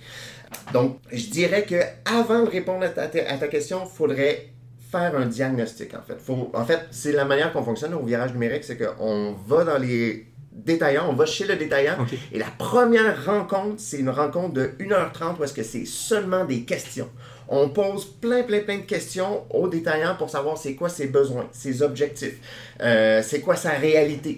Donc, 0.73 0.97
je 1.11 1.27
dirais 1.27 1.63
que 1.63 1.75
avant 2.05 2.43
de 2.43 2.49
répondre 2.49 2.85
à 2.85 2.89
ta, 2.89 3.47
question, 3.47 3.81
il 3.85 3.95
faudrait 3.95 4.49
faire 4.91 5.15
un 5.15 5.25
diagnostic, 5.25 5.93
en 5.93 6.01
fait. 6.01 6.17
en 6.53 6.65
fait, 6.65 6.81
c'est 6.91 7.11
la 7.11 7.25
manière 7.25 7.51
qu'on 7.51 7.63
fonctionne 7.63 7.93
au 7.93 8.03
virage 8.03 8.33
numérique, 8.33 8.63
c'est 8.63 8.77
qu'on 8.77 9.35
va 9.47 9.63
dans 9.63 9.77
les 9.77 10.27
détaillants, 10.51 11.07
on 11.09 11.13
va 11.13 11.25
chez 11.25 11.45
le 11.45 11.55
détaillant, 11.55 11.97
et 12.31 12.37
la 12.37 12.49
première 12.57 13.25
rencontre, 13.25 13.75
c'est 13.77 13.97
une 13.97 14.09
rencontre 14.09 14.53
de 14.53 14.71
1h30 14.79 15.39
où 15.39 15.43
est-ce 15.43 15.53
que 15.53 15.63
c'est 15.63 15.85
seulement 15.85 16.45
des 16.45 16.61
questions. 16.61 17.09
On 17.47 17.69
pose 17.69 18.05
plein, 18.05 18.43
plein, 18.43 18.61
plein 18.61 18.77
de 18.77 18.83
questions 18.83 19.43
au 19.49 19.67
détaillant 19.67 20.15
pour 20.15 20.29
savoir 20.29 20.57
c'est 20.57 20.75
quoi 20.75 20.89
ses 20.89 21.07
besoins, 21.07 21.47
ses 21.51 21.81
objectifs, 21.81 22.37
euh, 22.81 23.21
c'est 23.23 23.41
quoi 23.41 23.55
sa 23.55 23.71
réalité. 23.71 24.37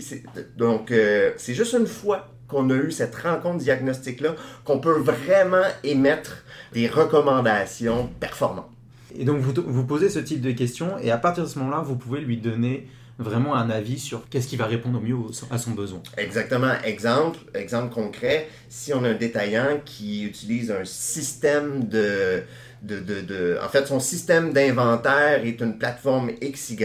Donc, 0.58 0.92
euh, 0.92 1.32
c'est 1.38 1.54
juste 1.54 1.74
une 1.74 1.88
fois 1.88 2.28
qu'on 2.48 2.70
a 2.70 2.76
eu 2.76 2.92
cette 2.92 3.16
rencontre 3.16 3.58
diagnostique-là, 3.58 4.36
qu'on 4.64 4.80
peut 4.80 5.00
vraiment 5.00 5.64
émettre 5.84 6.44
des 6.74 6.88
recommandations 6.88 8.10
performantes. 8.20 8.70
Et 9.18 9.26
donc 9.26 9.40
vous, 9.40 9.54
vous 9.66 9.86
posez 9.86 10.10
ce 10.10 10.20
type 10.20 10.42
de 10.42 10.52
questions 10.52 10.98
et 11.02 11.12
à 11.12 11.18
partir 11.18 11.44
de 11.44 11.50
ce 11.50 11.58
moment-là, 11.60 11.82
vous 11.82 11.96
pouvez 11.96 12.22
lui 12.22 12.38
donner 12.38 12.88
vraiment 13.18 13.56
un 13.56 13.70
avis 13.70 13.98
sur 13.98 14.28
qu'est-ce 14.30 14.48
qui 14.48 14.58
va 14.58 14.66
répondre 14.66 15.00
au 15.00 15.02
mieux 15.02 15.16
à 15.50 15.58
son 15.58 15.72
besoin. 15.72 16.02
Exactement. 16.18 16.74
Exemple, 16.84 17.40
exemple 17.54 17.94
concret, 17.94 18.50
si 18.70 18.94
on 18.94 19.04
a 19.04 19.10
un 19.10 19.14
détaillant 19.14 19.80
qui 19.86 20.24
utilise 20.24 20.70
un 20.70 20.84
système 20.84 21.86
de, 21.86 22.44
de, 22.82 23.00
de, 23.00 23.22
de 23.22 23.58
en 23.64 23.70
fait, 23.70 23.88
son 23.88 24.02
système 24.02 24.52
d'inventaire 24.52 25.46
est 25.46 25.62
une 25.62 25.78
plateforme 25.78 26.32
XY 26.42 26.78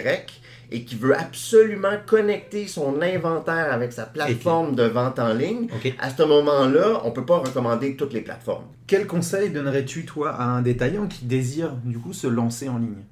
et 0.72 0.84
qui 0.84 0.94
veut 0.94 1.16
absolument 1.16 1.96
connecter 2.06 2.66
son 2.68 3.02
inventaire 3.02 3.72
avec 3.72 3.92
sa 3.92 4.06
plateforme 4.06 4.74
de 4.76 4.84
vente 4.84 5.18
en 5.18 5.32
ligne, 5.32 5.68
à 5.98 6.10
ce 6.10 6.22
moment-là, 6.22 7.00
on 7.04 7.08
ne 7.08 7.12
peut 7.12 7.26
pas 7.26 7.38
recommander 7.38 7.96
toutes 7.96 8.12
les 8.12 8.20
plateformes. 8.20 8.66
Quel 8.86 9.06
conseil 9.06 9.50
donnerais-tu, 9.50 10.04
toi, 10.04 10.30
à 10.30 10.44
un 10.44 10.62
détaillant 10.62 11.08
qui 11.08 11.24
désire, 11.24 11.72
du 11.84 11.98
coup, 11.98 12.12
se 12.12 12.28
lancer 12.28 12.68
en 12.68 12.78
ligne? 12.78 13.04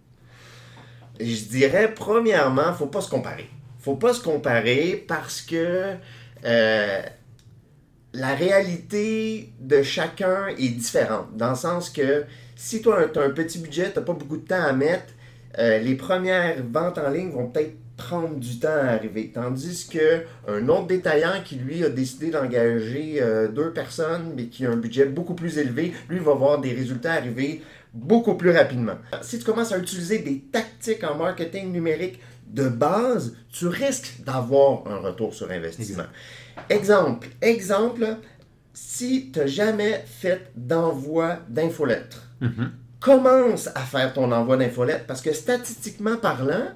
Je 1.20 1.44
dirais, 1.46 1.92
premièrement, 1.94 2.72
faut 2.74 2.86
pas 2.86 3.00
se 3.00 3.10
comparer. 3.10 3.48
faut 3.80 3.96
pas 3.96 4.14
se 4.14 4.22
comparer 4.22 5.04
parce 5.08 5.40
que 5.40 5.94
euh, 6.44 7.02
la 8.12 8.34
réalité 8.34 9.52
de 9.60 9.82
chacun 9.82 10.46
est 10.48 10.68
différente. 10.68 11.36
Dans 11.36 11.50
le 11.50 11.56
sens 11.56 11.90
que 11.90 12.24
si 12.54 12.82
toi, 12.82 13.08
tu 13.12 13.18
as 13.18 13.22
un 13.22 13.30
petit 13.30 13.58
budget, 13.58 13.90
tu 13.92 13.98
n'as 13.98 14.04
pas 14.04 14.12
beaucoup 14.12 14.36
de 14.36 14.46
temps 14.46 14.62
à 14.62 14.72
mettre, 14.72 15.12
euh, 15.58 15.78
les 15.78 15.94
premières 15.94 16.56
ventes 16.70 16.98
en 16.98 17.10
ligne 17.10 17.30
vont 17.30 17.48
peut-être 17.48 17.74
prendre 17.96 18.36
du 18.36 18.58
temps 18.60 18.68
à 18.68 18.90
arriver. 18.92 19.32
Tandis 19.34 19.88
que 19.90 20.22
un 20.46 20.68
autre 20.68 20.86
détaillant 20.86 21.42
qui, 21.44 21.56
lui, 21.56 21.84
a 21.84 21.88
décidé 21.88 22.30
d'engager 22.30 23.20
euh, 23.20 23.48
deux 23.48 23.72
personnes, 23.72 24.34
mais 24.36 24.46
qui 24.46 24.66
a 24.66 24.70
un 24.70 24.76
budget 24.76 25.06
beaucoup 25.06 25.34
plus 25.34 25.58
élevé, 25.58 25.92
lui 26.08 26.20
va 26.20 26.34
voir 26.34 26.60
des 26.60 26.72
résultats 26.72 27.14
arriver 27.14 27.62
beaucoup 27.92 28.34
plus 28.34 28.50
rapidement. 28.50 28.98
Si 29.22 29.38
tu 29.38 29.44
commences 29.44 29.72
à 29.72 29.78
utiliser 29.78 30.18
des 30.20 30.40
tactiques 30.52 31.02
en 31.02 31.16
marketing 31.16 31.72
numérique 31.72 32.20
de 32.46 32.68
base, 32.68 33.34
tu 33.50 33.66
risques 33.66 34.20
d'avoir 34.24 34.86
un 34.86 34.98
retour 34.98 35.34
sur 35.34 35.50
investissement. 35.50 36.04
Exemple, 36.70 37.28
exemple, 37.42 38.06
si 38.72 39.30
tu 39.32 39.40
n'as 39.40 39.46
jamais 39.46 40.04
fait 40.06 40.50
d'envoi 40.56 41.38
d'infolettres, 41.48 42.24
Mhm. 42.40 42.70
Commence 43.00 43.68
à 43.68 43.80
faire 43.80 44.12
ton 44.12 44.32
envoi 44.32 44.56
d'infolettre 44.56 45.06
parce 45.06 45.20
que 45.20 45.32
statistiquement 45.32 46.16
parlant, 46.16 46.68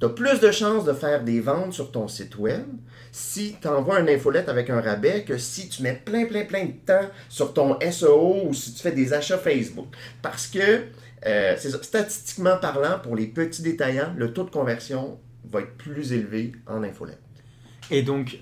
tu 0.00 0.06
as 0.06 0.08
plus 0.08 0.40
de 0.40 0.50
chances 0.50 0.84
de 0.84 0.92
faire 0.92 1.22
des 1.22 1.40
ventes 1.40 1.72
sur 1.72 1.90
ton 1.90 2.08
site 2.08 2.36
web 2.36 2.64
si 3.12 3.56
tu 3.60 3.68
envoies 3.68 3.98
un 3.98 4.08
infolette 4.08 4.48
avec 4.48 4.70
un 4.70 4.80
rabais 4.80 5.22
que 5.22 5.38
si 5.38 5.68
tu 5.68 5.82
mets 5.82 5.94
plein, 6.04 6.26
plein, 6.26 6.44
plein 6.44 6.64
de 6.64 6.72
temps 6.84 7.08
sur 7.28 7.54
ton 7.54 7.78
SEO 7.80 8.48
ou 8.48 8.54
si 8.54 8.74
tu 8.74 8.82
fais 8.82 8.90
des 8.90 9.12
achats 9.12 9.38
Facebook. 9.38 9.86
Parce 10.20 10.48
que, 10.48 10.82
euh, 11.26 11.56
statistiquement 11.56 12.56
parlant, 12.58 12.98
pour 13.00 13.14
les 13.14 13.28
petits 13.28 13.62
détaillants, 13.62 14.12
le 14.16 14.32
taux 14.32 14.42
de 14.42 14.50
conversion 14.50 15.20
va 15.48 15.60
être 15.60 15.76
plus 15.76 16.12
élevé 16.12 16.52
en 16.66 16.82
infolette. 16.82 17.20
Et 17.90 18.02
donc, 18.02 18.38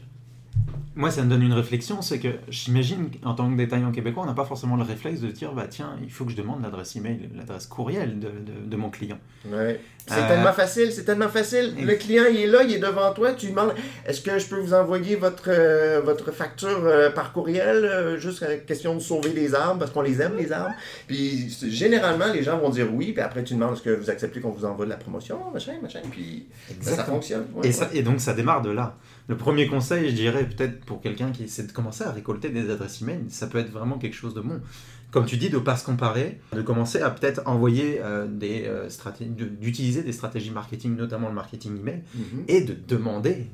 moi, 0.94 1.10
ça 1.10 1.22
me 1.22 1.30
donne 1.30 1.42
une 1.42 1.54
réflexion, 1.54 2.02
c'est 2.02 2.18
que 2.18 2.28
j'imagine 2.48 3.08
qu'en 3.22 3.32
tant 3.34 3.50
que 3.50 3.56
détaillant 3.56 3.92
québécois, 3.92 4.24
on 4.24 4.26
n'a 4.26 4.34
pas 4.34 4.44
forcément 4.44 4.76
le 4.76 4.82
réflexe 4.82 5.20
de 5.20 5.28
dire, 5.28 5.52
bah 5.52 5.64
tiens, 5.68 5.96
il 6.02 6.10
faut 6.12 6.26
que 6.26 6.30
je 6.32 6.36
demande 6.36 6.62
l'adresse 6.62 6.94
email, 6.96 7.30
l'adresse 7.34 7.66
courriel 7.66 8.20
de, 8.20 8.28
de- 8.28 8.68
de 8.70 8.76
mon 8.76 8.90
client. 8.90 9.16
Ouais. 9.50 9.80
C'est 10.06 10.18
Euh, 10.18 10.28
tellement 10.28 10.52
facile, 10.52 10.92
c'est 10.92 11.04
tellement 11.04 11.28
facile. 11.28 11.74
Le 11.80 11.94
client, 11.94 12.24
il 12.30 12.40
est 12.40 12.46
là, 12.46 12.62
il 12.64 12.74
est 12.74 12.78
devant 12.78 13.10
toi, 13.14 13.32
tu 13.32 13.46
lui 13.46 13.52
demandes 13.54 13.72
est-ce 14.04 14.20
que 14.20 14.38
je 14.38 14.46
peux 14.46 14.58
vous 14.58 14.74
envoyer 14.74 15.16
votre, 15.16 15.44
euh, 15.48 16.02
votre 16.04 16.30
facture 16.32 16.82
euh, 16.84 17.08
par 17.10 17.32
courriel 17.32 18.18
Juste 18.18 18.44
question 18.66 18.94
de 18.94 19.00
sauver 19.00 19.32
les 19.32 19.54
arbres, 19.54 19.78
parce 19.78 19.92
qu'on 19.92 20.02
les 20.02 20.20
aime, 20.20 20.36
les 20.36 20.52
arbres. 20.52 20.74
Puis 21.06 21.48
généralement, 21.70 22.26
les 22.34 22.42
gens 22.42 22.58
vont 22.58 22.68
dire 22.68 22.88
oui, 22.92 23.12
puis 23.12 23.22
après, 23.22 23.42
tu 23.44 23.54
demandes 23.54 23.74
est-ce 23.74 23.82
que 23.82 23.90
vous 23.96 24.10
acceptez 24.10 24.40
qu'on 24.40 24.50
vous 24.50 24.66
envoie 24.66 24.84
de 24.84 24.90
la 24.90 24.96
promotion, 24.98 25.38
machin, 25.54 25.72
machin, 25.82 26.00
puis 26.10 26.46
ça 26.82 27.04
fonctionne. 27.04 27.46
Ouais, 27.54 27.68
Et, 27.68 27.72
ça- 27.72 27.84
ouais. 27.88 27.96
et 27.98 28.02
donc, 28.02 28.20
ça 28.20 28.34
démarre 28.34 28.60
de 28.60 28.70
là. 28.70 28.96
Le 29.32 29.38
premier 29.38 29.66
conseil, 29.66 30.10
je 30.10 30.14
dirais, 30.14 30.46
peut-être 30.46 30.84
pour 30.84 31.00
quelqu'un 31.00 31.30
qui 31.30 31.44
essaie 31.44 31.62
de 31.62 31.72
commencer 31.72 32.04
à 32.04 32.10
récolter 32.12 32.50
des 32.50 32.68
adresses 32.68 33.00
email, 33.00 33.20
ça 33.30 33.46
peut 33.46 33.56
être 33.56 33.70
vraiment 33.72 33.96
quelque 33.96 34.12
chose 34.14 34.34
de 34.34 34.42
bon. 34.42 34.60
Comme 35.10 35.24
tu 35.24 35.38
dis, 35.38 35.48
de 35.48 35.56
ne 35.56 35.62
pas 35.62 35.78
se 35.78 35.86
comparer, 35.86 36.38
de 36.52 36.60
commencer 36.60 37.00
à 37.00 37.08
peut-être 37.08 37.40
envoyer 37.46 37.98
euh, 38.02 38.26
des 38.26 38.64
euh, 38.66 38.90
stratégies, 38.90 39.30
de- 39.30 39.46
d'utiliser 39.46 40.02
des 40.02 40.12
stratégies 40.12 40.50
marketing, 40.50 40.96
notamment 40.96 41.28
le 41.28 41.34
marketing 41.34 41.78
email, 41.80 42.02
Mhm. 42.14 42.44
et 42.46 42.60
de 42.60 42.74
demander 42.86 43.46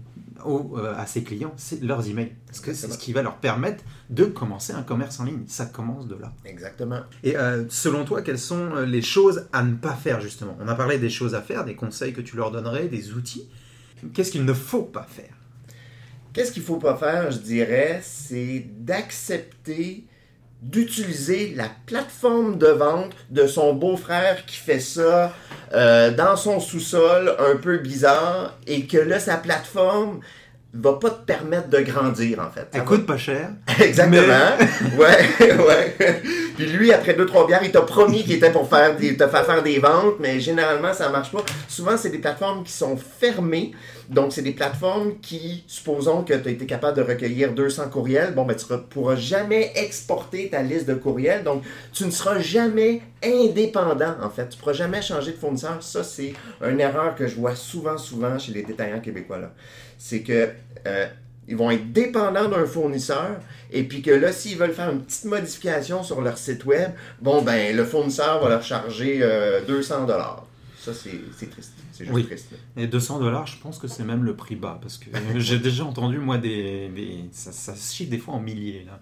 euh, 0.44 0.94
à 0.96 1.06
ses 1.06 1.22
clients 1.22 1.54
leurs 1.82 2.08
emails. 2.08 2.32
Parce 2.46 2.58
que 2.58 2.74
c'est 2.74 2.90
ce 2.90 2.98
qui 2.98 3.12
va 3.12 3.22
leur 3.22 3.36
permettre 3.36 3.84
de 4.10 4.24
commencer 4.24 4.72
un 4.72 4.82
commerce 4.82 5.20
en 5.20 5.24
ligne. 5.26 5.44
Ça 5.46 5.66
commence 5.66 6.08
de 6.08 6.16
là. 6.16 6.32
Exactement. 6.44 7.02
Et 7.22 7.36
euh, 7.36 7.66
selon 7.68 8.04
toi, 8.04 8.22
quelles 8.22 8.38
sont 8.40 8.74
les 8.84 9.02
choses 9.02 9.46
à 9.52 9.62
ne 9.62 9.76
pas 9.76 9.94
faire 9.94 10.20
justement? 10.20 10.56
On 10.60 10.66
a 10.66 10.74
parlé 10.74 10.98
des 10.98 11.10
choses 11.10 11.36
à 11.36 11.40
faire, 11.40 11.64
des 11.64 11.76
conseils 11.76 12.12
que 12.12 12.20
tu 12.20 12.34
leur 12.36 12.50
donnerais, 12.50 12.88
des 12.88 13.12
outils. 13.12 13.48
Qu'est-ce 14.12 14.32
qu'il 14.32 14.44
ne 14.44 14.52
faut 14.52 14.82
pas 14.82 15.06
faire? 15.08 15.34
Qu'est-ce 16.32 16.52
qu'il 16.52 16.62
faut 16.62 16.76
pas 16.76 16.96
faire, 16.96 17.30
je 17.30 17.38
dirais, 17.38 18.00
c'est 18.02 18.64
d'accepter 18.80 20.04
d'utiliser 20.62 21.52
la 21.56 21.68
plateforme 21.86 22.58
de 22.58 22.66
vente 22.66 23.12
de 23.30 23.46
son 23.46 23.74
beau-frère 23.74 24.44
qui 24.44 24.56
fait 24.56 24.80
ça 24.80 25.32
euh, 25.72 26.10
dans 26.10 26.36
son 26.36 26.58
sous-sol 26.58 27.34
un 27.38 27.56
peu 27.56 27.78
bizarre 27.78 28.56
et 28.66 28.86
que 28.86 28.98
là, 28.98 29.20
sa 29.20 29.36
plateforme 29.36 30.20
va 30.74 30.94
pas 30.94 31.10
te 31.10 31.24
permettre 31.24 31.68
de 31.68 31.78
grandir, 31.80 32.40
en 32.40 32.50
fait. 32.50 32.60
Ça 32.62 32.68
Elle 32.72 32.80
va- 32.80 32.86
coûte 32.86 33.06
pas 33.06 33.16
cher. 33.16 33.50
Exactement. 33.80 34.50
Ouais, 34.98 35.28
ouais. 35.40 36.22
Puis 36.58 36.66
lui, 36.66 36.92
après 36.92 37.14
deux, 37.14 37.24
trois 37.24 37.46
bières, 37.46 37.62
il 37.62 37.70
t'a 37.70 37.82
promis 37.82 38.24
qu'il 38.24 38.32
était 38.32 38.50
pour 38.50 38.68
faire 38.68 38.96
des, 38.96 39.16
te 39.16 39.28
faire 39.28 39.46
faire 39.46 39.62
des 39.62 39.78
ventes, 39.78 40.16
mais 40.18 40.40
généralement, 40.40 40.92
ça 40.92 41.08
marche 41.08 41.30
pas. 41.30 41.44
Souvent, 41.68 41.96
c'est 41.96 42.10
des 42.10 42.18
plateformes 42.18 42.64
qui 42.64 42.72
sont 42.72 42.96
fermées. 42.96 43.70
Donc, 44.08 44.32
c'est 44.32 44.42
des 44.42 44.54
plateformes 44.54 45.20
qui, 45.20 45.62
supposons 45.68 46.24
que 46.24 46.34
tu 46.34 46.48
as 46.48 46.50
été 46.50 46.66
capable 46.66 46.96
de 46.96 47.02
recueillir 47.02 47.52
200 47.52 47.90
courriels, 47.90 48.34
bon, 48.34 48.44
ben, 48.44 48.56
tu 48.56 48.72
ne 48.72 48.78
pourras 48.78 49.14
jamais 49.14 49.70
exporter 49.76 50.48
ta 50.50 50.60
liste 50.64 50.88
de 50.88 50.94
courriels. 50.94 51.44
Donc, 51.44 51.62
tu 51.92 52.04
ne 52.04 52.10
seras 52.10 52.40
jamais 52.40 53.02
indépendant, 53.24 54.16
en 54.20 54.28
fait. 54.28 54.48
Tu 54.48 54.56
ne 54.56 54.60
pourras 54.60 54.72
jamais 54.72 55.00
changer 55.00 55.30
de 55.30 55.36
fournisseur. 55.36 55.80
Ça, 55.80 56.02
c'est 56.02 56.32
une 56.68 56.80
erreur 56.80 57.14
que 57.14 57.28
je 57.28 57.36
vois 57.36 57.54
souvent, 57.54 57.96
souvent 57.98 58.36
chez 58.36 58.50
les 58.50 58.64
détaillants 58.64 58.98
québécois, 58.98 59.38
là. 59.38 59.52
C'est 59.96 60.22
que, 60.22 60.48
euh, 60.88 61.06
ils 61.48 61.56
vont 61.56 61.70
être 61.70 61.92
dépendants 61.92 62.48
d'un 62.48 62.66
fournisseur 62.66 63.38
et 63.72 63.82
puis 63.84 64.02
que 64.02 64.10
là, 64.10 64.32
s'ils 64.32 64.56
veulent 64.58 64.72
faire 64.74 64.90
une 64.90 65.00
petite 65.02 65.24
modification 65.24 66.02
sur 66.02 66.20
leur 66.20 66.38
site 66.38 66.64
web, 66.66 66.90
bon, 67.20 67.42
ben, 67.42 67.74
le 67.76 67.84
fournisseur 67.84 68.42
va 68.42 68.48
leur 68.50 68.62
charger 68.62 69.20
euh, 69.22 69.64
200 69.66 70.04
dollars. 70.06 70.44
Ça, 70.78 70.92
c'est 70.94 71.50
triste. 71.50 71.72
C'est 71.92 72.04
juste 72.04 72.14
Oui. 72.14 72.24
triste. 72.24 72.46
là. 72.52 72.82
Et 72.82 72.86
200 72.86 73.18
dollars, 73.18 73.46
je 73.46 73.56
pense 73.60 73.78
que 73.78 73.88
c'est 73.88 74.04
même 74.04 74.22
le 74.24 74.36
prix 74.36 74.54
bas. 74.56 74.78
Parce 74.80 74.96
que 74.96 75.06
j'ai 75.36 75.58
déjà 75.58 75.84
entendu, 75.84 76.18
moi, 76.18 76.38
des, 76.38 76.88
des- 76.94 77.24
ça, 77.32 77.50
ça 77.52 77.74
se 77.74 77.94
chiffre 77.94 78.10
des 78.10 78.18
fois 78.18 78.34
en 78.34 78.40
milliers. 78.40 78.86
Là. 78.86 78.98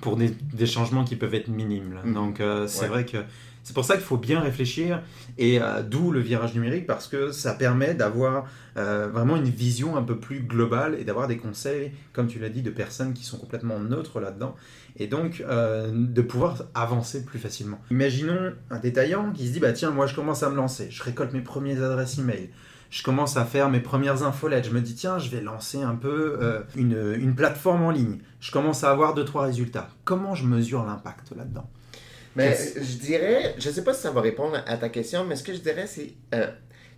pour 0.00 0.16
des, 0.16 0.30
des 0.54 0.66
changements 0.66 1.04
qui 1.04 1.16
peuvent 1.16 1.34
être 1.34 1.48
minimes. 1.48 1.94
là. 1.94 2.02
Mhm. 2.04 2.14
Donc 2.14 2.40
euh, 2.40 2.66
c'est 2.68 2.82
Ouais. 2.82 2.88
vrai 2.88 3.04
que 3.04 3.18
c'est 3.66 3.74
pour 3.74 3.84
ça 3.84 3.96
qu'il 3.96 4.04
faut 4.04 4.16
bien 4.16 4.38
réfléchir 4.38 5.02
et 5.38 5.60
euh, 5.60 5.82
d'où 5.82 6.12
le 6.12 6.20
virage 6.20 6.54
numérique 6.54 6.86
parce 6.86 7.08
que 7.08 7.32
ça 7.32 7.52
permet 7.52 7.94
d'avoir 7.94 8.46
euh, 8.76 9.08
vraiment 9.12 9.34
une 9.34 9.50
vision 9.50 9.96
un 9.96 10.04
peu 10.04 10.20
plus 10.20 10.38
globale 10.38 10.94
et 11.00 11.02
d'avoir 11.02 11.26
des 11.26 11.36
conseils, 11.36 11.90
comme 12.12 12.28
tu 12.28 12.38
l'as 12.38 12.48
dit, 12.48 12.62
de 12.62 12.70
personnes 12.70 13.12
qui 13.12 13.24
sont 13.24 13.38
complètement 13.38 13.80
neutres 13.80 14.20
là-dedans 14.20 14.54
et 14.94 15.08
donc 15.08 15.42
euh, 15.48 15.90
de 15.92 16.22
pouvoir 16.22 16.62
avancer 16.74 17.24
plus 17.24 17.40
facilement. 17.40 17.80
Imaginons 17.90 18.52
un 18.70 18.78
détaillant 18.78 19.32
qui 19.32 19.48
se 19.48 19.52
dit 19.52 19.58
bah 19.58 19.72
tiens 19.72 19.90
moi 19.90 20.06
je 20.06 20.14
commence 20.14 20.44
à 20.44 20.50
me 20.50 20.54
lancer, 20.54 20.86
je 20.92 21.02
récolte 21.02 21.32
mes 21.32 21.40
premières 21.40 21.82
adresses 21.82 22.18
email. 22.18 22.50
Je 22.88 23.02
commence 23.02 23.36
à 23.36 23.44
faire 23.44 23.68
mes 23.68 23.80
premières 23.80 24.22
infolettes. 24.22 24.66
Je 24.66 24.70
me 24.70 24.80
dis, 24.80 24.94
tiens, 24.94 25.18
je 25.18 25.28
vais 25.28 25.40
lancer 25.40 25.82
un 25.82 25.96
peu 25.96 26.38
une, 26.76 27.16
une 27.18 27.34
plateforme 27.34 27.82
en 27.82 27.90
ligne. 27.90 28.18
Je 28.38 28.52
commence 28.52 28.84
à 28.84 28.92
avoir 28.92 29.12
deux, 29.12 29.24
trois 29.24 29.42
résultats. 29.42 29.88
Comment 30.04 30.36
je 30.36 30.46
mesure 30.46 30.84
l'impact 30.84 31.32
là-dedans? 31.36 31.68
Mais 32.36 32.56
je 32.76 32.98
dirais, 32.98 33.54
je 33.58 33.70
sais 33.70 33.82
pas 33.82 33.94
si 33.94 34.02
ça 34.02 34.10
va 34.10 34.20
répondre 34.20 34.62
à 34.66 34.76
ta 34.76 34.88
question, 34.90 35.24
mais 35.24 35.36
ce 35.36 35.42
que 35.42 35.54
je 35.54 35.58
dirais, 35.58 35.86
c'est 35.86 36.12
euh, 36.34 36.46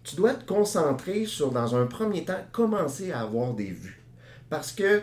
tu 0.03 0.17
dois 0.17 0.35
te 0.35 0.45
concentrer 0.45 1.27
sur, 1.27 1.53
dans 1.53 1.77
un 1.77 1.87
premier 1.87 2.25
temps, 2.25 2.41
commencer 2.51 3.13
à 3.13 3.21
avoir 3.21 3.55
des 3.55 3.71
vues. 3.71 4.03
Parce 4.51 4.73
que 4.73 5.03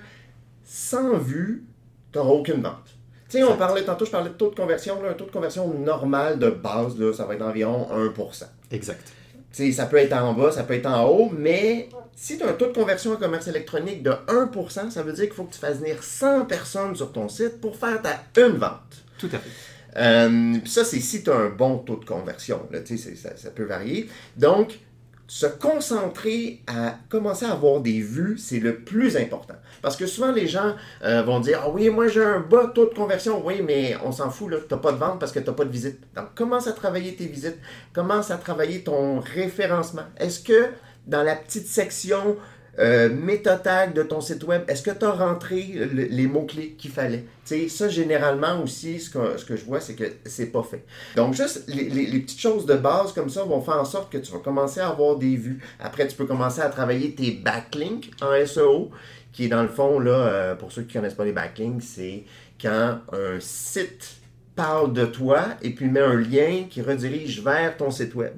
sans 0.65 1.17
vues, 1.17 1.63
tu 2.11 2.17
n'auras 2.17 2.31
aucune 2.31 2.61
vente. 2.61 2.97
Tu 3.29 3.37
sais, 3.37 3.43
on 3.43 3.55
parlait 3.55 3.83
tantôt, 3.83 4.05
je 4.05 4.11
parlais 4.11 4.29
de 4.29 4.35
taux 4.35 4.49
de 4.49 4.55
conversion. 4.55 5.01
là, 5.01 5.11
un 5.11 5.13
taux 5.13 5.25
de 5.25 5.31
conversion 5.31 5.67
normal 5.73 6.37
de 6.37 6.49
base, 6.49 6.99
là, 6.99 7.13
ça 7.13 7.25
va 7.25 7.33
être 7.33 7.39
d'environ 7.39 7.87
1%. 7.91 8.43
Exact. 8.71 9.11
Tu 9.51 9.67
sais, 9.67 9.71
ça 9.71 9.85
peut 9.85 9.97
être 9.97 10.13
en 10.13 10.33
bas, 10.33 10.51
ça 10.51 10.63
peut 10.63 10.73
être 10.73 10.85
en 10.85 11.05
haut, 11.05 11.31
mais 11.35 11.89
si 12.15 12.37
tu 12.37 12.43
as 12.43 12.49
un 12.49 12.53
taux 12.53 12.67
de 12.67 12.73
conversion 12.73 13.13
en 13.13 13.15
commerce 13.17 13.47
électronique 13.47 14.03
de 14.03 14.11
1%, 14.11 14.89
ça 14.89 15.01
veut 15.01 15.13
dire 15.13 15.25
qu'il 15.25 15.33
faut 15.33 15.45
que 15.45 15.53
tu 15.53 15.59
fasses 15.59 15.77
venir 15.77 16.03
100 16.03 16.45
personnes 16.45 16.95
sur 16.95 17.11
ton 17.11 17.29
site 17.29 17.61
pour 17.61 17.77
faire 17.77 18.01
ta 18.01 18.21
une 18.41 18.57
vente. 18.57 19.05
Tout 19.17 19.29
à 19.31 19.37
fait. 19.37 19.49
Euh, 19.97 20.57
ça, 20.65 20.83
c'est 20.83 20.99
si 20.99 21.23
tu 21.23 21.29
as 21.29 21.35
un 21.35 21.49
bon 21.49 21.77
taux 21.79 21.97
de 21.97 22.05
conversion. 22.05 22.61
Là, 22.71 22.79
ça, 22.85 23.37
ça 23.37 23.49
peut 23.51 23.63
varier. 23.63 24.09
Donc, 24.37 24.79
se 25.27 25.47
concentrer 25.47 26.61
à 26.67 26.95
commencer 27.09 27.45
à 27.45 27.53
avoir 27.53 27.81
des 27.81 27.99
vues, 27.99 28.37
c'est 28.37 28.59
le 28.59 28.79
plus 28.79 29.17
important. 29.17 29.55
Parce 29.81 29.95
que 29.97 30.05
souvent, 30.05 30.31
les 30.31 30.47
gens 30.47 30.75
euh, 31.03 31.23
vont 31.23 31.39
dire 31.39 31.61
Ah 31.63 31.69
oui, 31.69 31.89
moi 31.89 32.07
j'ai 32.07 32.23
un 32.23 32.39
bas 32.39 32.71
taux 32.73 32.85
de 32.85 32.93
conversion. 32.93 33.43
Oui, 33.43 33.61
mais 33.63 33.95
on 34.03 34.11
s'en 34.11 34.29
fout, 34.29 34.51
tu 34.67 34.73
n'as 34.73 34.79
pas 34.79 34.91
de 34.91 34.97
vente 34.97 35.19
parce 35.19 35.31
que 35.31 35.39
tu 35.39 35.47
n'as 35.47 35.53
pas 35.53 35.65
de 35.65 35.71
visite. 35.71 35.99
Donc, 36.15 36.35
commence 36.35 36.67
à 36.67 36.73
travailler 36.73 37.15
tes 37.15 37.25
visites. 37.25 37.57
Commence 37.93 38.29
à 38.29 38.37
travailler 38.37 38.83
ton 38.83 39.19
référencement. 39.19 40.03
Est-ce 40.17 40.41
que 40.41 40.69
dans 41.07 41.23
la 41.23 41.35
petite 41.35 41.67
section 41.67 42.37
euh, 42.79 43.09
méta-tag 43.09 43.93
de 43.93 44.03
ton 44.03 44.21
site 44.21 44.43
web, 44.43 44.63
est-ce 44.67 44.83
que 44.83 44.91
tu 44.91 45.05
as 45.05 45.11
rentré 45.11 45.61
les 45.91 46.27
mots-clés 46.27 46.75
qu'il 46.77 46.91
fallait? 46.91 47.25
sais, 47.45 47.69
ça, 47.69 47.87
généralement 47.87 48.61
aussi, 48.61 48.99
ce 48.99 49.09
que, 49.09 49.55
je 49.55 49.65
vois, 49.65 49.79
c'est 49.79 49.95
que 49.95 50.03
c'est 50.25 50.47
pas 50.47 50.63
fait. 50.63 50.83
Donc, 51.15 51.35
juste 51.35 51.65
les, 51.67 51.89
les, 51.89 52.19
petites 52.19 52.39
choses 52.39 52.65
de 52.65 52.73
base 52.73 53.13
comme 53.13 53.29
ça 53.29 53.43
vont 53.43 53.61
faire 53.61 53.79
en 53.79 53.85
sorte 53.85 54.11
que 54.11 54.17
tu 54.17 54.31
vas 54.31 54.39
commencer 54.39 54.79
à 54.79 54.89
avoir 54.89 55.15
des 55.15 55.35
vues. 55.35 55.61
Après, 55.79 56.07
tu 56.07 56.15
peux 56.15 56.25
commencer 56.25 56.61
à 56.61 56.69
travailler 56.69 57.13
tes 57.13 57.31
backlinks 57.31 58.11
en 58.21 58.45
SEO, 58.45 58.89
qui 59.31 59.45
est 59.45 59.49
dans 59.49 59.61
le 59.61 59.69
fond, 59.69 59.99
là, 59.99 60.11
euh, 60.11 60.55
pour 60.55 60.71
ceux 60.71 60.83
qui 60.83 60.97
ne 60.97 61.01
connaissent 61.01 61.17
pas 61.17 61.25
les 61.25 61.33
backlinks, 61.33 61.83
c'est 61.83 62.23
quand 62.59 62.99
un 63.11 63.39
site 63.39 64.17
parle 64.55 64.93
de 64.93 65.05
toi 65.05 65.43
et 65.61 65.71
puis 65.71 65.87
met 65.87 65.99
un 65.99 66.15
lien 66.15 66.65
qui 66.69 66.81
redirige 66.81 67.43
vers 67.43 67.75
ton 67.77 67.91
site 67.91 68.15
web. 68.15 68.33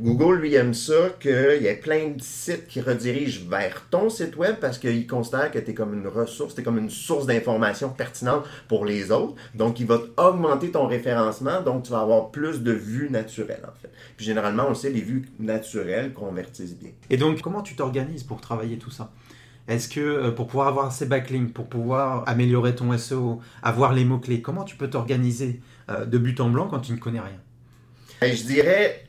Google, 0.00 0.36
lui, 0.36 0.54
aime 0.54 0.74
ça 0.74 1.10
qu'il 1.18 1.58
y 1.60 1.66
ait 1.66 1.74
plein 1.74 2.10
de 2.10 2.22
sites 2.22 2.68
qui 2.68 2.80
redirigent 2.80 3.48
vers 3.48 3.84
ton 3.90 4.08
site 4.08 4.36
web 4.36 4.54
parce 4.60 4.78
qu'il 4.78 5.08
considère 5.08 5.50
que 5.50 5.58
tu 5.58 5.72
es 5.72 5.74
comme 5.74 5.92
une 5.92 6.06
ressource, 6.06 6.54
tu 6.54 6.60
es 6.60 6.64
comme 6.64 6.78
une 6.78 6.88
source 6.88 7.26
d'information 7.26 7.88
pertinente 7.88 8.44
pour 8.68 8.84
les 8.84 9.10
autres. 9.10 9.34
Donc, 9.56 9.80
il 9.80 9.86
va 9.86 9.98
augmenter 10.16 10.70
ton 10.70 10.86
référencement, 10.86 11.62
donc 11.62 11.82
tu 11.82 11.90
vas 11.90 11.98
avoir 11.98 12.30
plus 12.30 12.62
de 12.62 12.70
vues 12.70 13.10
naturelles, 13.10 13.64
en 13.64 13.74
fait. 13.82 13.90
Puis 14.16 14.24
généralement, 14.24 14.66
on 14.68 14.74
sait, 14.74 14.90
les 14.90 15.00
vues 15.00 15.28
naturelles 15.40 16.12
convertissent 16.12 16.78
bien. 16.78 16.90
Et 17.10 17.16
donc, 17.16 17.40
comment 17.40 17.62
tu 17.62 17.74
t'organises 17.74 18.22
pour 18.22 18.40
travailler 18.40 18.78
tout 18.78 18.92
ça? 18.92 19.10
Est-ce 19.66 19.88
que 19.88 20.00
euh, 20.00 20.30
pour 20.30 20.46
pouvoir 20.46 20.68
avoir 20.68 20.92
ces 20.92 21.06
backlinks, 21.06 21.52
pour 21.52 21.66
pouvoir 21.66 22.22
améliorer 22.28 22.76
ton 22.76 22.96
SEO, 22.96 23.40
avoir 23.64 23.92
les 23.92 24.04
mots-clés, 24.04 24.42
comment 24.42 24.62
tu 24.62 24.76
peux 24.76 24.88
t'organiser 24.88 25.60
euh, 25.90 26.04
de 26.04 26.18
but 26.18 26.38
en 26.40 26.50
blanc 26.50 26.68
quand 26.68 26.78
tu 26.78 26.92
ne 26.92 26.98
connais 26.98 27.20
rien? 27.20 27.40
Ben, 28.20 28.34
Je 28.34 28.44
dirais, 28.44 29.07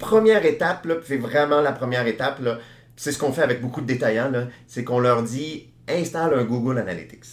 première 0.00 0.44
étape, 0.44 0.88
c'est 1.06 1.18
vraiment 1.18 1.60
la 1.60 1.70
première 1.70 2.06
étape, 2.08 2.40
c'est 2.96 3.12
ce 3.12 3.18
qu'on 3.18 3.32
fait 3.32 3.42
avec 3.42 3.60
beaucoup 3.60 3.80
de 3.80 3.86
détaillants, 3.86 4.32
c'est 4.66 4.82
qu'on 4.82 4.98
leur 4.98 5.22
dit 5.22 5.68
installe 5.88 6.34
un 6.34 6.44
Google 6.44 6.78
Analytics. 6.78 7.26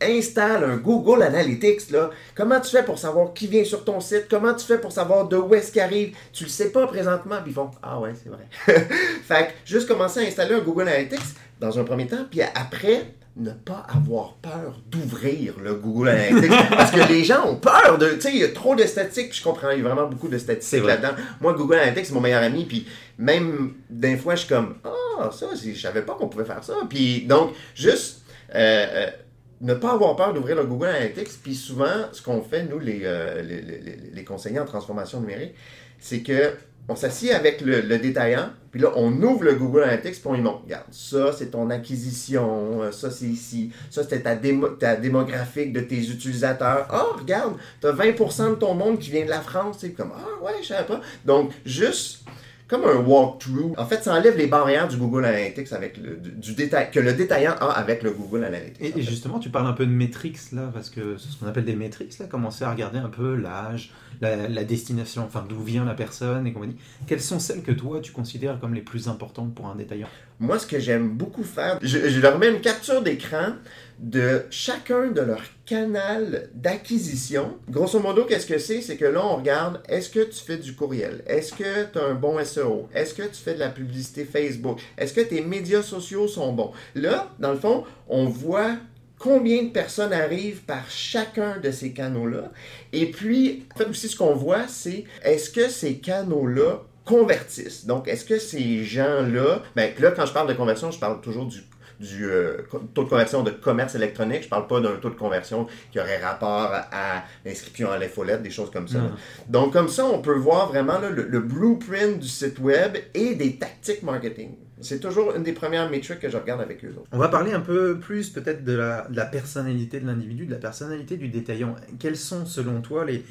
Installe 0.00 0.64
un 0.64 0.76
Google 0.76 1.22
Analytics, 1.22 1.90
là. 1.90 2.10
Comment 2.34 2.60
tu 2.60 2.70
fais 2.70 2.84
pour 2.84 2.98
savoir 2.98 3.32
qui 3.32 3.46
vient 3.46 3.64
sur 3.64 3.84
ton 3.84 4.00
site? 4.00 4.26
Comment 4.30 4.54
tu 4.54 4.64
fais 4.64 4.78
pour 4.78 4.92
savoir 4.92 5.26
de 5.26 5.36
où 5.36 5.54
est-ce 5.54 5.72
qu'il 5.72 5.80
arrive? 5.80 6.14
Tu 6.32 6.44
le 6.44 6.50
sais 6.50 6.70
pas 6.70 6.86
présentement, 6.86 7.36
puis 7.42 7.50
ils 7.50 7.54
font 7.54 7.70
Ah 7.82 7.98
ouais, 7.98 8.12
c'est 8.14 8.28
vrai. 8.28 8.46
fait 9.22 9.48
que 9.48 9.52
juste 9.64 9.88
commencer 9.88 10.20
à 10.20 10.28
installer 10.28 10.54
un 10.54 10.60
Google 10.60 10.82
Analytics 10.82 11.34
dans 11.58 11.76
un 11.78 11.84
premier 11.84 12.06
temps, 12.06 12.26
puis 12.30 12.42
après, 12.42 13.06
ne 13.38 13.52
pas 13.52 13.86
avoir 13.88 14.34
peur 14.34 14.74
d'ouvrir 14.90 15.54
le 15.62 15.74
Google 15.74 16.08
Analytics. 16.08 16.50
parce 16.70 16.90
que 16.90 17.08
les 17.08 17.24
gens 17.24 17.46
ont 17.46 17.56
peur 17.56 17.98
de. 17.98 18.10
Tu 18.10 18.20
sais, 18.20 18.30
il 18.32 18.40
y 18.40 18.44
a 18.44 18.48
trop 18.48 18.74
de 18.74 18.84
statistiques, 18.84 19.30
puis 19.30 19.38
je 19.38 19.44
comprends, 19.44 19.70
il 19.70 19.78
y 19.78 19.80
a 19.80 19.84
vraiment 19.84 20.08
beaucoup 20.08 20.28
de 20.28 20.38
statistiques 20.38 20.84
là-dedans. 20.84 21.14
Moi, 21.40 21.54
Google 21.54 21.76
Analytics, 21.76 22.06
c'est 22.06 22.14
mon 22.14 22.20
meilleur 22.20 22.42
ami, 22.42 22.64
puis 22.64 22.86
même 23.18 23.74
des 23.88 24.16
fois, 24.16 24.34
je 24.34 24.40
suis 24.40 24.48
comme 24.48 24.76
Ah, 24.84 25.30
ça, 25.32 25.46
je 25.54 25.78
savais 25.78 26.02
pas 26.02 26.14
qu'on 26.14 26.28
pouvait 26.28 26.44
faire 26.44 26.62
ça. 26.62 26.74
Puis 26.88 27.22
donc, 27.26 27.52
juste. 27.74 28.22
Euh, 28.54 28.86
euh, 28.90 29.10
ne 29.60 29.74
pas 29.74 29.92
avoir 29.92 30.16
peur 30.16 30.34
d'ouvrir 30.34 30.56
le 30.56 30.64
Google 30.64 30.86
Analytics. 30.86 31.42
Puis 31.42 31.54
souvent, 31.54 32.12
ce 32.12 32.22
qu'on 32.22 32.42
fait, 32.42 32.64
nous, 32.64 32.78
les, 32.78 33.00
euh, 33.04 34.22
conseillers 34.26 34.60
en 34.60 34.64
transformation 34.64 35.20
numérique, 35.20 35.54
c'est 35.98 36.20
que 36.20 36.54
on 36.90 36.96
s'assied 36.96 37.34
avec 37.34 37.60
le, 37.60 37.98
détaillant, 37.98 38.48
puis 38.70 38.80
là, 38.80 38.90
on 38.96 39.12
ouvre 39.22 39.44
le 39.44 39.54
Google 39.56 39.82
Analytics, 39.82 40.20
puis 40.20 40.22
on 40.24 40.32
lui 40.32 40.40
montre, 40.40 40.62
regarde, 40.64 40.86
ça, 40.90 41.32
c'est 41.32 41.50
ton 41.50 41.68
acquisition, 41.68 42.82
euh, 42.82 42.92
ça, 42.92 43.10
c'est 43.10 43.26
ici, 43.26 43.70
ça, 43.90 44.02
c'était 44.02 44.22
ta, 44.22 44.34
ta 44.80 44.96
démographique 44.96 45.74
de 45.74 45.80
tes 45.80 45.98
utilisateurs. 45.98 46.88
Oh, 46.90 47.18
regarde, 47.18 47.56
tu 47.82 47.88
as 47.88 47.92
20% 47.92 48.50
de 48.50 48.54
ton 48.54 48.72
monde 48.72 48.98
qui 48.98 49.10
vient 49.10 49.26
de 49.26 49.30
la 49.30 49.42
France, 49.42 49.76
c'est 49.80 49.90
comme, 49.90 50.12
ah 50.16 50.42
ouais, 50.42 50.52
je 50.62 50.68
savais 50.68 50.86
pas. 50.86 51.02
Donc, 51.26 51.52
juste 51.66 52.24
comme 52.68 52.84
un 52.84 52.96
walkthrough. 52.96 53.74
En 53.78 53.86
fait, 53.86 54.04
ça 54.04 54.14
enlève 54.14 54.36
les 54.36 54.46
barrières 54.46 54.88
du 54.88 54.96
Google 54.96 55.24
Analytics 55.24 55.72
avec 55.72 55.96
le, 55.96 56.16
du 56.16 56.54
détail, 56.54 56.90
que 56.90 57.00
le 57.00 57.14
détaillant 57.14 57.54
a 57.60 57.70
avec 57.70 58.02
le 58.02 58.10
Google 58.10 58.44
Analytics. 58.44 58.96
Et, 58.96 59.02
justement, 59.02 59.38
tu 59.38 59.48
parles 59.48 59.66
un 59.66 59.72
peu 59.72 59.86
de 59.86 59.90
métriques 59.90 60.38
là, 60.52 60.70
parce 60.72 60.90
que 60.90 61.16
c'est 61.16 61.30
ce 61.30 61.38
qu'on 61.38 61.46
appelle 61.46 61.64
des 61.64 61.74
métriques 61.74 62.18
là, 62.18 62.26
commencer 62.26 62.64
à 62.64 62.70
regarder 62.70 62.98
un 62.98 63.08
peu 63.08 63.34
l'âge, 63.34 63.92
la, 64.20 64.64
destination, 64.64 65.24
enfin 65.24 65.44
d'où 65.48 65.62
vient 65.62 65.84
la 65.84 65.94
personne 65.94 66.46
et 66.46 66.52
compagnie. 66.52 66.76
Quelles 67.06 67.22
sont 67.22 67.38
celles 67.38 67.62
que 67.62 67.72
toi 67.72 68.00
tu 68.00 68.12
considères 68.12 68.60
comme 68.60 68.74
les 68.74 68.82
plus 68.82 69.08
importantes 69.08 69.54
pour 69.54 69.66
un 69.66 69.74
détaillant? 69.74 70.08
Moi, 70.38 70.58
ce 70.58 70.66
que 70.66 70.78
j'aime 70.78 71.08
beaucoup 71.08 71.44
faire, 71.44 71.78
je, 71.82 72.08
je 72.08 72.20
leur 72.20 72.38
mets 72.38 72.50
une 72.50 72.60
capture 72.60 73.02
d'écran 73.02 73.54
de 73.98 74.44
chacun 74.50 75.08
de 75.08 75.20
leurs 75.20 75.44
canal 75.68 76.48
d'acquisition. 76.54 77.58
Grosso 77.68 78.00
modo, 78.00 78.24
qu'est-ce 78.24 78.46
que 78.46 78.58
c'est? 78.58 78.80
C'est 78.80 78.96
que 78.96 79.04
là, 79.04 79.24
on 79.24 79.36
regarde, 79.36 79.82
est-ce 79.86 80.08
que 80.08 80.20
tu 80.20 80.40
fais 80.42 80.56
du 80.56 80.74
courriel? 80.74 81.22
Est-ce 81.26 81.52
que 81.52 81.84
tu 81.92 81.98
as 81.98 82.04
un 82.04 82.14
bon 82.14 82.42
SEO? 82.42 82.88
Est-ce 82.94 83.12
que 83.12 83.24
tu 83.24 83.34
fais 83.34 83.52
de 83.52 83.58
la 83.58 83.68
publicité 83.68 84.24
Facebook? 84.24 84.80
Est-ce 84.96 85.12
que 85.12 85.20
tes 85.20 85.42
médias 85.42 85.82
sociaux 85.82 86.26
sont 86.26 86.54
bons? 86.54 86.72
Là, 86.94 87.30
dans 87.38 87.52
le 87.52 87.58
fond, 87.58 87.84
on 88.08 88.24
voit 88.24 88.76
combien 89.18 89.64
de 89.64 89.68
personnes 89.68 90.14
arrivent 90.14 90.62
par 90.62 90.90
chacun 90.90 91.58
de 91.58 91.70
ces 91.70 91.92
canaux-là. 91.92 92.50
Et 92.94 93.10
puis, 93.10 93.66
en 93.74 93.78
fait, 93.78 93.90
aussi, 93.90 94.08
ce 94.08 94.16
qu'on 94.16 94.34
voit, 94.34 94.68
c'est 94.68 95.04
est-ce 95.22 95.50
que 95.50 95.68
ces 95.68 95.98
canaux-là 95.98 96.82
convertissent? 97.04 97.84
Donc, 97.84 98.08
est-ce 98.08 98.24
que 98.24 98.38
ces 98.38 98.84
gens-là, 98.84 99.62
ben, 99.76 99.92
là, 99.98 100.12
quand 100.12 100.24
je 100.24 100.32
parle 100.32 100.48
de 100.48 100.54
conversion, 100.54 100.90
je 100.90 100.98
parle 100.98 101.20
toujours 101.20 101.46
du 101.46 101.60
du 102.00 102.26
euh, 102.26 102.58
taux 102.94 103.04
de 103.04 103.08
conversion 103.08 103.42
de 103.42 103.50
commerce 103.50 103.94
électronique. 103.94 104.44
Je 104.44 104.48
parle 104.48 104.66
pas 104.66 104.80
d'un 104.80 104.96
taux 104.96 105.10
de 105.10 105.14
conversion 105.14 105.66
qui 105.90 105.98
aurait 105.98 106.18
rapport 106.18 106.70
à 106.72 107.24
l'inscription 107.44 107.90
à 107.90 107.98
l'infolette, 107.98 108.42
des 108.42 108.50
choses 108.50 108.70
comme 108.70 108.88
ça. 108.88 109.00
Donc, 109.48 109.72
comme 109.72 109.88
ça, 109.88 110.04
on 110.04 110.20
peut 110.20 110.36
voir 110.36 110.68
vraiment 110.68 110.98
le, 110.98 111.40
blueprint 111.40 112.18
du 112.18 112.28
site 112.28 112.58
web 112.58 112.96
et 113.14 113.34
des 113.34 113.56
tactiques 113.56 114.02
marketing. 114.02 114.50
C'est 114.80 115.00
toujours 115.00 115.34
une 115.34 115.42
des 115.42 115.52
premières 115.52 115.90
métriques 115.90 116.20
que 116.20 116.30
je 116.30 116.36
regarde 116.36 116.60
avec 116.60 116.84
eux. 116.84 116.94
On 117.10 117.18
va 117.18 117.28
parler 117.28 117.52
un 117.52 117.60
peu 117.60 117.98
plus 117.98 118.30
peut-être 118.30 118.64
de 118.64 118.72
la, 118.74 119.26
personnalité 119.26 119.98
de 119.98 120.06
l'individu, 120.06 120.46
de 120.46 120.52
la 120.52 120.58
personnalité 120.58 121.16
du 121.16 121.28
détaillant. 121.28 121.74
Quelles 121.98 122.16
sont 122.16 122.46
selon 122.46 122.80
toi 122.80 123.04
les, 123.04 123.24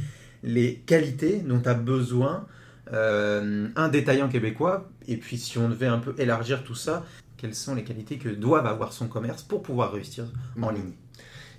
les 0.44 0.76
qualités 0.86 1.38
dont 1.38 1.60
tu 1.60 1.70
as 1.70 1.74
besoin 1.74 2.48
euh, 2.92 3.68
un 3.76 3.88
détaillant 3.88 4.28
québécois? 4.28 4.90
Et 5.08 5.16
puis 5.16 5.38
si 5.38 5.58
on 5.58 5.70
devait 5.70 5.88
un 5.88 6.00
peu 6.00 6.14
élargir 6.18 6.64
tout 6.64 6.76
ça, 6.76 7.06
quelles 7.38 7.56
sont 7.56 7.76
les 7.76 7.84
qualités 7.84 8.18
que 8.18 8.30
doivent 8.30 8.68
avoir 8.68 8.92
son 8.92 9.08
commerce 9.08 9.44
pour 9.44 9.62
pouvoir 9.62 9.94
réussir 9.94 10.26
en 10.62 10.72
mhm. 10.72 10.76
ligne? 10.76 10.92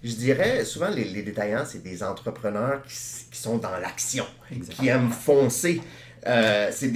Je 0.02 0.14
dirais, 0.14 0.64
souvent, 0.64 0.90
les, 0.90 1.22
détaillants, 1.22 1.64
c'est 1.66 1.82
des 1.82 2.02
entrepreneurs 2.02 2.82
qui, 2.82 3.36
sont 3.36 3.58
dans 3.58 3.76
l'action, 3.78 4.26
qui 4.70 4.88
aiment 4.88 5.10
foncer. 5.10 5.80
Euh, 6.26 6.68
c'est 6.72 6.92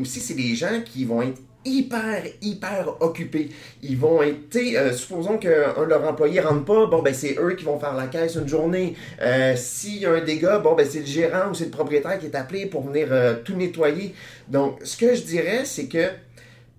aussi, 0.00 0.20
c'est 0.20 0.34
des 0.34 0.54
gens 0.54 0.82
qui 0.84 1.06
vont 1.06 1.22
être 1.22 1.40
hyper, 1.64 2.22
hyper 2.42 3.00
occupés. 3.00 3.48
Ils 3.82 3.96
vont 3.96 4.22
être, 4.22 4.56
euh, 4.56 4.92
supposons 4.92 5.38
qu'un 5.38 5.72
de 5.80 5.88
leurs 5.88 6.06
employés 6.06 6.42
ne 6.42 6.46
rentre 6.46 6.64
pas, 6.66 6.86
bon, 6.86 7.00
ben, 7.02 7.14
c'est 7.14 7.36
eux 7.38 7.54
qui 7.54 7.64
vont 7.64 7.78
faire 7.78 7.94
la 7.94 8.08
caisse 8.08 8.34
une 8.34 8.48
journée. 8.48 8.94
Euh, 9.22 9.54
s'il 9.56 9.96
y 9.96 10.06
a 10.06 10.12
un 10.12 10.22
dégât, 10.22 10.58
bon, 10.58 10.74
ben, 10.74 10.86
c'est 10.86 11.00
le 11.00 11.06
gérant 11.06 11.50
ou 11.50 11.54
c'est 11.54 11.64
le 11.64 11.70
propriétaire 11.70 12.18
qui 12.18 12.26
est 12.26 12.36
appelé 12.36 12.66
pour 12.66 12.86
venir 12.86 13.08
tout 13.42 13.56
nettoyer. 13.56 14.14
Donc, 14.48 14.80
ce 14.84 14.98
que 14.98 15.14
je 15.14 15.22
dirais, 15.22 15.64
c'est 15.64 15.86
que 15.86 16.10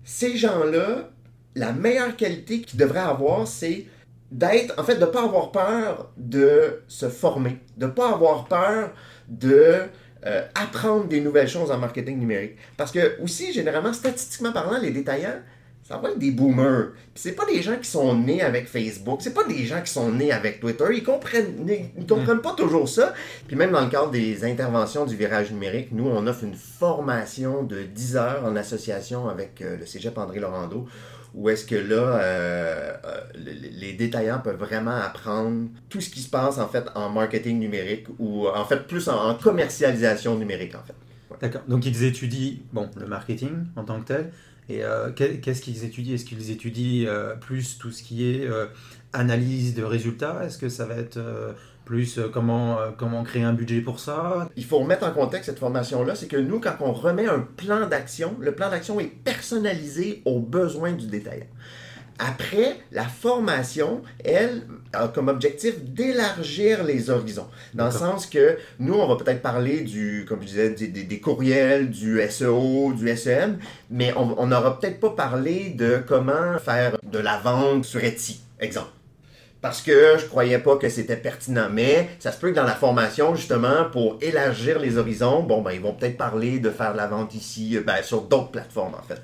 ces 0.04 0.36
gens-là, 0.36 1.10
la 1.56 1.72
meilleure 1.72 2.14
qualité 2.16 2.60
qu'ils 2.60 2.78
devraient 2.78 3.00
avoir, 3.00 3.48
c'est 3.48 3.86
d'être, 4.30 4.78
en 4.78 4.84
fait, 4.84 4.96
de 4.96 5.00
ne 5.00 5.06
pas 5.06 5.24
avoir 5.24 5.50
peur 5.50 6.12
de 6.16 6.82
se 6.86 7.08
former, 7.08 7.58
de 7.76 7.86
ne 7.86 7.90
pas 7.90 8.12
avoir 8.12 8.46
peur 8.46 8.92
de 9.28 9.80
euh, 10.26 10.42
apprendre 10.54 11.06
des 11.06 11.20
nouvelles 11.20 11.48
choses 11.48 11.70
en 11.70 11.78
marketing 11.78 12.18
numérique. 12.18 12.56
Parce 12.76 12.92
que 12.92 13.20
aussi, 13.22 13.52
généralement, 13.52 13.92
statistiquement 13.92 14.52
parlant, 14.52 14.78
les 14.80 14.90
détaillants, 14.90 15.40
ça 15.82 15.98
va 15.98 16.10
être 16.10 16.18
des 16.18 16.32
boomers. 16.32 16.90
Puis 17.14 17.22
c'est 17.22 17.32
pas 17.32 17.46
des 17.46 17.62
gens 17.62 17.76
qui 17.76 17.88
sont 17.88 18.14
nés 18.18 18.42
avec 18.42 18.66
Facebook, 18.66 19.20
c'est 19.22 19.32
pas 19.32 19.44
des 19.44 19.64
gens 19.66 19.80
qui 19.80 19.92
sont 19.92 20.10
nés 20.10 20.32
avec 20.32 20.58
Twitter, 20.58 20.84
ils 20.92 21.04
comprennent, 21.04 21.64
ils 21.96 22.06
comprennent 22.06 22.40
pas 22.40 22.54
toujours 22.54 22.88
ça. 22.88 23.14
Puis 23.46 23.56
même 23.56 23.70
dans 23.70 23.82
le 23.82 23.88
cadre 23.88 24.10
des 24.10 24.44
interventions 24.44 25.06
du 25.06 25.14
virage 25.14 25.52
numérique, 25.52 25.90
nous 25.92 26.08
on 26.08 26.26
offre 26.26 26.42
une 26.42 26.56
formation 26.56 27.62
de 27.62 27.84
10 27.84 28.16
heures 28.16 28.44
en 28.44 28.56
association 28.56 29.28
avec 29.28 29.62
euh, 29.62 29.76
le 29.76 29.86
Cégep 29.86 30.18
André 30.18 30.40
Laurando 30.40 30.88
où 31.36 31.50
est-ce 31.50 31.66
que 31.66 31.74
là, 31.74 32.18
euh, 32.18 32.92
euh, 33.04 33.20
les 33.34 33.92
détaillants 33.92 34.38
peuvent 34.38 34.58
vraiment 34.58 34.96
apprendre 34.96 35.68
tout 35.90 36.00
ce 36.00 36.08
qui 36.08 36.20
se 36.20 36.30
passe 36.30 36.56
en 36.58 36.66
fait 36.66 36.86
en 36.94 37.10
marketing 37.10 37.58
numérique 37.58 38.06
ou 38.18 38.48
en 38.48 38.64
fait 38.64 38.86
plus 38.86 39.06
en, 39.08 39.34
commercialisation 39.34 40.36
numérique 40.36 40.74
en 40.74 40.82
fait. 40.82 40.94
D'accord. 41.38 41.60
Donc 41.68 41.84
ils 41.84 42.04
étudient 42.04 42.54
bon 42.72 42.88
le 42.98 43.06
marketing 43.06 43.66
en 43.76 43.84
tant 43.84 44.00
que 44.00 44.06
tel. 44.06 44.32
Et 44.70 44.82
euh, 44.82 45.12
qu'est-ce 45.12 45.60
qu'ils 45.60 45.84
étudient? 45.84 46.14
Est-ce 46.14 46.24
qu'ils 46.24 46.50
étudient 46.50 47.06
plus 47.40 47.76
tout 47.78 47.92
ce 47.92 48.02
qui 48.02 48.24
est 48.24 48.48
analyse 49.12 49.74
de 49.74 49.84
résultats? 49.84 50.42
Est-ce 50.42 50.56
que 50.56 50.70
ça 50.70 50.86
va 50.86 50.96
être 50.96 51.20
plus 51.86 52.18
euh, 52.18 52.28
comment, 52.30 52.78
euh, 52.78 52.90
comment 52.98 53.22
créer 53.24 53.44
un 53.44 53.54
budget 53.54 53.80
pour 53.80 53.98
ça. 54.00 54.50
Il 54.56 54.64
faut 54.66 54.78
remettre 54.80 55.06
en 55.06 55.12
contexte 55.12 55.48
cette 55.48 55.58
formation-là, 55.60 56.14
c'est 56.16 56.26
que 56.26 56.36
nous, 56.36 56.60
quand 56.60 56.74
on 56.80 56.92
remet 56.92 57.26
un 57.26 57.40
plan 57.56 57.86
d'action, 57.86 58.34
le 58.40 58.52
plan 58.54 58.68
d'action 58.70 59.00
est 59.00 59.06
personnalisé 59.06 60.20
aux 60.26 60.40
besoins 60.40 60.92
du 60.92 61.06
détaillant. 61.06 61.46
Après, 62.18 62.78
la 62.92 63.04
formation, 63.04 64.00
elle, 64.24 64.62
a 64.94 65.06
comme 65.08 65.28
objectif 65.28 65.84
d'élargir 65.84 66.82
les 66.82 67.10
horizons. 67.10 67.46
Dans 67.74 67.84
le 67.86 67.90
sens 67.92 68.26
que 68.26 68.56
nous, 68.78 68.94
on 68.94 69.06
va 69.06 69.16
peut-être 69.22 69.42
parler 69.42 69.82
du, 69.82 70.24
comme 70.26 70.40
je 70.40 70.46
disais, 70.46 70.70
des, 70.70 70.88
des- 70.88 71.04
des 71.04 71.20
courriels, 71.20 71.90
du 71.90 72.20
SEO, 72.30 72.94
du 72.94 73.14
SEM, 73.14 73.58
mais 73.90 74.14
on 74.16 74.46
n'aura 74.46 74.80
peut-être 74.80 74.98
pas 74.98 75.10
parlé 75.10 75.70
de 75.70 75.98
comment 76.08 76.58
faire 76.58 76.96
de 77.04 77.18
la 77.18 77.36
vente 77.38 77.84
sur 77.84 78.02
Etsy, 78.02 78.40
exemple. 78.60 78.88
Parce 79.62 79.82
que 79.82 80.16
je 80.18 80.26
croyais 80.26 80.58
pas 80.58 80.76
que 80.76 80.88
c'était 80.88 81.16
pertinent. 81.16 81.68
Mais 81.72 82.10
ça 82.18 82.30
se 82.30 82.38
peut 82.38 82.50
que 82.50 82.56
dans 82.56 82.64
la 82.64 82.74
formation, 82.74 83.34
justement, 83.34 83.86
pour 83.90 84.18
élargir 84.20 84.78
les 84.78 84.96
horizons, 84.98 85.42
bon, 85.42 85.62
ben, 85.62 85.72
ils 85.72 85.80
vont 85.80 85.94
peut-être 85.94 86.16
parler 86.16 86.60
de 86.60 86.70
faire 86.70 86.92
de 86.92 86.98
la 86.98 87.06
vente 87.06 87.34
ici, 87.34 87.76
euh, 87.76 87.82
ben, 87.84 88.02
sur 88.02 88.22
d'autres 88.22 88.50
plateformes, 88.50 88.94
en 88.94 89.02
fait. 89.02 89.20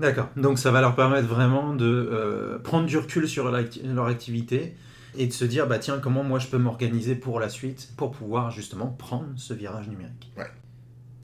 D'accord. 0.00 0.28
Donc 0.36 0.58
ça 0.58 0.72
va 0.72 0.80
leur 0.80 0.96
permettre 0.96 1.28
vraiment 1.28 1.74
de 1.74 1.84
euh, 1.84 2.58
prendre 2.58 2.86
du 2.86 2.98
recul 2.98 3.28
sur 3.28 3.44
leur, 3.44 3.60
acti- 3.62 3.82
leur 3.84 4.06
activité 4.06 4.74
et 5.16 5.28
de 5.28 5.32
se 5.32 5.44
dire 5.44 5.68
bah 5.68 5.78
tiens 5.78 6.00
comment 6.00 6.24
moi 6.24 6.40
je 6.40 6.48
peux 6.48 6.58
m'organiser 6.58 7.14
pour 7.14 7.38
la 7.38 7.48
suite 7.48 7.90
pour 7.96 8.10
pouvoir 8.10 8.50
justement 8.50 8.88
prendre 8.88 9.28
ce 9.36 9.54
virage 9.54 9.86
numérique. 9.86 10.32
Ouais. 10.36 10.50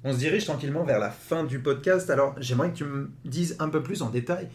On 0.05 0.13
se 0.13 0.19
dirige 0.19 0.45
tranquillement 0.45 0.85
vers 0.85 1.01
la 1.01 1.11
fin 1.11 1.43
du 1.43 1.59
podcast. 1.59 2.09
Alors 2.11 2.37
j'aimerais 2.39 2.71
que 2.71 2.77
tu 2.77 2.85
me 2.85 3.11
dises 3.25 3.57
un 3.59 3.71
peu 3.71 3.83
plus 3.83 4.03
en 4.03 4.11
détail 4.11 4.49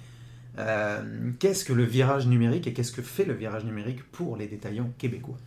euh, 0.57 1.01
qu'est-ce 1.39 1.65
que 1.65 1.73
le 1.73 1.83
virage 1.83 2.27
numérique 2.27 2.67
et 2.67 2.73
qu'est-ce 2.73 2.91
que 2.91 3.01
fait 3.01 3.25
le 3.25 3.33
virage 3.33 3.65
numérique 3.65 4.03
pour 4.11 4.37
les 4.37 4.47
détaillants 4.47 4.91
québécois? 4.97 5.37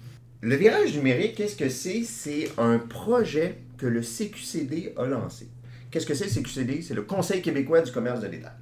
Le 0.40 0.55
virage 0.55 0.94
numérique, 0.94 1.35
qu'est-ce 1.37 1.57
que 1.57 1.68
c'est? 1.68 2.05
C'est 2.05 2.51
un 2.59 2.79
projet 2.79 3.59
que 3.77 3.87
le 3.87 4.03
CQCD 4.03 4.94
a 4.97 5.07
lancé. 5.07 5.49
Qu'est-ce 5.90 6.07
que 6.07 6.14
c'est 6.14 6.27
le 6.27 6.31
CQCD? 6.31 6.83
C'est 6.83 6.94
le 6.94 7.03
Conseil 7.03 7.42
québécois 7.42 7.81
du 7.81 7.90
commerce 7.90 8.21
de 8.21 8.29
détail. 8.29 8.53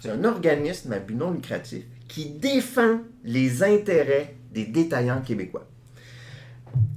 C'est 0.00 0.10
un 0.10 0.24
organisme 0.24 0.92
à 0.92 0.98
but 0.98 1.14
non 1.14 1.30
lucratif 1.30 1.84
qui 2.08 2.26
défend 2.30 3.00
les 3.24 3.62
intérêts 3.62 4.34
des 4.52 4.66
détaillants 4.66 5.22
québécois. 5.22 5.66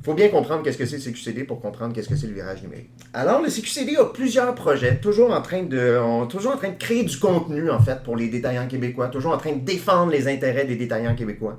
Faut 0.06 0.13
bien 0.13 0.30
comprendre 0.30 0.62
qu'est-ce 0.62 0.78
que 0.78 0.86
c'est 0.86 0.98
le 0.98 1.02
CQCD 1.02 1.46
pour 1.46 1.60
comprendre 1.60 1.91
qu'est-ce 1.96 2.08
que 2.08 2.15
c'est 2.15 2.28
le 2.28 2.34
virage 2.36 2.62
numérique. 2.62 2.91
Alors, 3.12 3.41
le 3.41 3.50
CQCD 3.50 3.96
a 3.98 4.06
plusieurs 4.06 4.54
projets, 4.54 4.98
toujours 4.98 5.32
en 5.34 5.41
train 5.41 5.63
de, 5.63 5.98
on- 6.00 6.28
toujours 6.28 6.54
en 6.54 6.58
train 6.58 6.70
de 6.70 6.78
créer 6.78 7.02
du 7.04 7.18
contenu, 7.18 7.72
en 7.72 7.80
fait, 7.82 8.04
pour 8.04 8.15
les 8.15 8.28
détaillants 8.28 8.68
québécois, 8.68 9.08
toujours 9.08 9.32
en 9.34 9.39
train 9.39 9.54
de 9.54 9.62
défendre 9.65 10.12
les 10.12 10.28
intérêts 10.28 10.65
des 10.65 10.76
détaillants 10.76 11.15
québécois. 11.15 11.58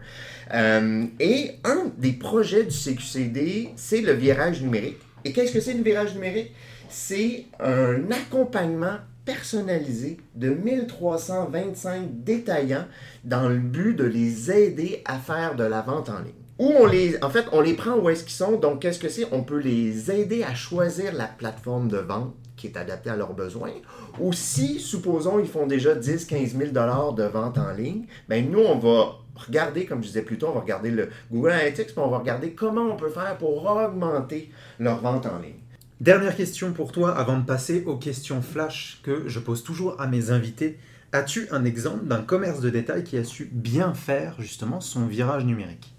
Euh, 0.54 1.06
et 1.18 1.54
un 1.64 1.90
des 1.98 2.12
projets 2.12 2.62
du 2.62 2.70
CQCD, 2.70 3.70
c'est 3.74 4.00
le 4.00 4.12
virage 4.12 4.62
numérique. 4.62 4.98
Et 5.24 5.32
qu'est-ce 5.32 5.52
que 5.52 5.58
c'est 5.60 5.74
le 5.74 5.82
virage 5.82 6.14
numérique? 6.14 6.52
C'est 6.88 7.46
un 7.58 8.08
accompagnement 8.12 8.98
personnalisé 9.24 10.18
de 10.36 10.50
1325 10.50 12.22
détaillants 12.24 12.86
dans 13.24 13.48
le 13.48 13.56
but 13.58 13.94
de 13.96 14.04
les 14.04 14.52
aider 14.52 15.02
à 15.04 15.18
faire 15.18 15.56
de 15.56 15.64
la 15.64 15.80
vente 15.82 16.08
en 16.10 16.18
ligne. 16.20 16.45
Où 16.58 16.72
on 16.78 16.86
les, 16.86 17.22
en 17.22 17.28
fait, 17.28 17.46
on 17.52 17.60
les 17.60 17.74
prend 17.74 17.96
où 17.96 18.08
est-ce 18.08 18.24
qu'ils 18.24 18.32
sont. 18.32 18.58
Donc, 18.58 18.80
qu'est-ce 18.80 18.98
que 18.98 19.10
c'est? 19.10 19.26
On 19.32 19.42
peut 19.42 19.58
les 19.58 20.10
aider 20.10 20.42
à 20.42 20.54
choisir 20.54 21.12
la 21.12 21.26
plateforme 21.26 21.88
de 21.88 21.98
vente 21.98 22.34
qui 22.56 22.66
est 22.66 22.76
adaptée 22.78 23.10
à 23.10 23.16
leurs 23.16 23.34
besoins. 23.34 23.72
Ou 24.18 24.32
si, 24.32 24.80
supposons, 24.80 25.38
ils 25.38 25.48
font 25.48 25.66
déjà 25.66 25.94
10, 25.94 26.24
15 26.24 26.56
000 26.56 26.70
dollars 26.70 27.12
de 27.12 27.24
vente 27.24 27.58
en 27.58 27.72
ligne, 27.72 28.06
ben 28.28 28.50
nous, 28.50 28.60
on 28.60 28.78
va 28.78 29.18
regarder, 29.34 29.84
comme 29.84 30.02
je 30.02 30.08
disais 30.08 30.22
plus 30.22 30.38
tôt, 30.38 30.48
on 30.48 30.54
va 30.54 30.60
regarder 30.60 30.90
le 30.90 31.10
Google 31.30 31.50
Analytics, 31.50 31.88
puis 31.88 31.98
on 31.98 32.08
va 32.08 32.18
regarder 32.18 32.52
comment 32.52 32.86
on 32.86 32.96
peut 32.96 33.10
faire 33.10 33.36
pour 33.36 33.64
augmenter 33.66 34.50
leur 34.78 35.00
vente 35.00 35.26
en 35.26 35.38
ligne. 35.38 35.60
Dernière 36.00 36.36
question 36.36 36.72
pour 36.72 36.92
toi 36.92 37.16
avant 37.16 37.38
de 37.38 37.44
passer 37.44 37.84
aux 37.86 37.96
questions 37.96 38.42
flash 38.42 39.00
que 39.02 39.28
je 39.28 39.40
pose 39.40 39.62
toujours 39.62 40.00
à 40.00 40.06
mes 40.06 40.30
invités. 40.30 40.78
As-tu 41.12 41.48
un 41.50 41.64
exemple 41.64 42.06
d'un 42.06 42.22
commerce 42.22 42.60
de 42.60 42.70
détail 42.70 43.04
qui 43.04 43.16
a 43.16 43.24
su 43.24 43.48
bien 43.52 43.94
faire 43.94 44.36
justement 44.38 44.80
son 44.80 45.06
virage 45.06 45.44
numérique? 45.44 45.95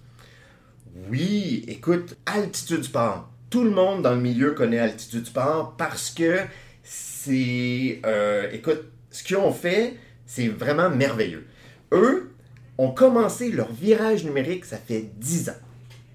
Oui, 1.05 1.63
écoute, 1.67 2.17
Altitude 2.25 2.83
Sport. 2.83 3.29
Tout 3.49 3.63
le 3.63 3.69
monde 3.69 4.01
dans 4.01 4.15
le 4.15 4.19
milieu 4.19 4.51
connaît 4.51 4.79
Altitude 4.79 5.25
Sport 5.25 5.75
parce 5.77 6.09
que 6.09 6.39
c'est... 6.83 8.01
euh, 8.05 8.49
écoute, 8.51 8.83
ce 9.11 9.23
qu'ils 9.23 9.37
ont 9.37 9.53
fait, 9.53 9.95
c'est 10.25 10.47
vraiment 10.47 10.89
merveilleux. 10.89 11.45
Eux 11.91 12.31
ont 12.77 12.91
commencé 12.91 13.51
leur 13.51 13.71
virage 13.71 14.25
numérique, 14.25 14.65
ça 14.65 14.77
fait 14.77 15.09
10 15.17 15.49
ans. 15.49 15.59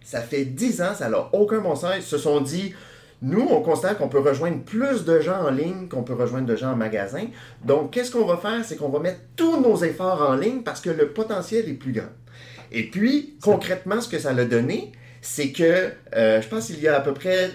Ça 0.04 0.20
fait 0.20 0.44
10 0.44 0.82
ans, 0.82 0.94
ça 0.94 1.08
n'a 1.08 1.30
aucun 1.32 1.60
bon 1.60 1.74
sens. 1.74 1.94
Ils 1.96 2.02
se 2.02 2.18
sont 2.18 2.40
dit, 2.40 2.74
nous, 3.22 3.46
on 3.50 3.62
constate 3.62 3.98
qu'on 3.98 4.08
peut 4.08 4.18
rejoindre 4.18 4.62
plus 4.62 5.04
de 5.04 5.20
gens 5.20 5.46
en 5.46 5.50
ligne 5.50 5.88
qu'on 5.88 6.02
peut 6.02 6.14
rejoindre 6.14 6.46
de 6.46 6.56
gens 6.56 6.72
en 6.72 6.76
magasin. 6.76 7.26
Donc, 7.64 7.92
qu'est-ce 7.92 8.10
qu'on 8.10 8.26
va 8.26 8.36
faire? 8.36 8.64
C'est 8.64 8.76
qu'on 8.76 8.88
va 8.88 8.98
mettre 8.98 9.20
tous 9.36 9.60
nos 9.60 9.76
efforts 9.76 10.28
en 10.28 10.34
ligne 10.34 10.62
parce 10.62 10.80
que 10.80 10.90
le 10.90 11.08
potentiel 11.08 11.68
est 11.68 11.74
plus 11.74 11.92
grand. 11.92 12.10
Et 12.72 12.88
puis, 12.88 13.36
concrètement, 13.42 14.00
ce 14.00 14.08
que 14.08 14.18
ça 14.18 14.32
l'a 14.32 14.46
donné, 14.46 14.92
c'est 15.20 15.52
que, 15.52 15.92
euh, 16.16 16.40
je 16.40 16.48
pense 16.48 16.66
qu'il 16.66 16.80
y 16.80 16.88
a 16.88 16.96
à 16.96 17.00
peu 17.00 17.12
près 17.12 17.50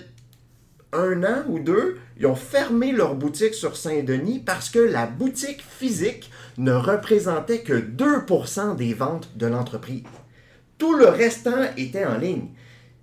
un 0.94 1.24
an 1.24 1.44
ou 1.50 1.60
deux, 1.60 1.98
ils 2.18 2.28
ont 2.28 2.36
fermé 2.36 2.92
leur 2.92 3.16
boutique 3.16 3.56
sur 3.56 3.76
Saint-Denis 3.76 4.40
parce 4.46 4.70
que 4.70 4.80
la 4.80 5.08
boutique 5.08 5.62
physique 5.62 6.32
ne 6.58 6.72
représentait 6.72 7.62
que 7.62 7.74
2% 7.74 8.76
des 8.76 8.94
ventes 8.94 9.30
de 9.36 9.48
l'entreprise. 9.48 10.04
Tout 10.78 10.96
le 10.96 11.08
restant 11.08 11.66
était 11.76 12.06
en 12.06 12.18
ligne. 12.18 12.50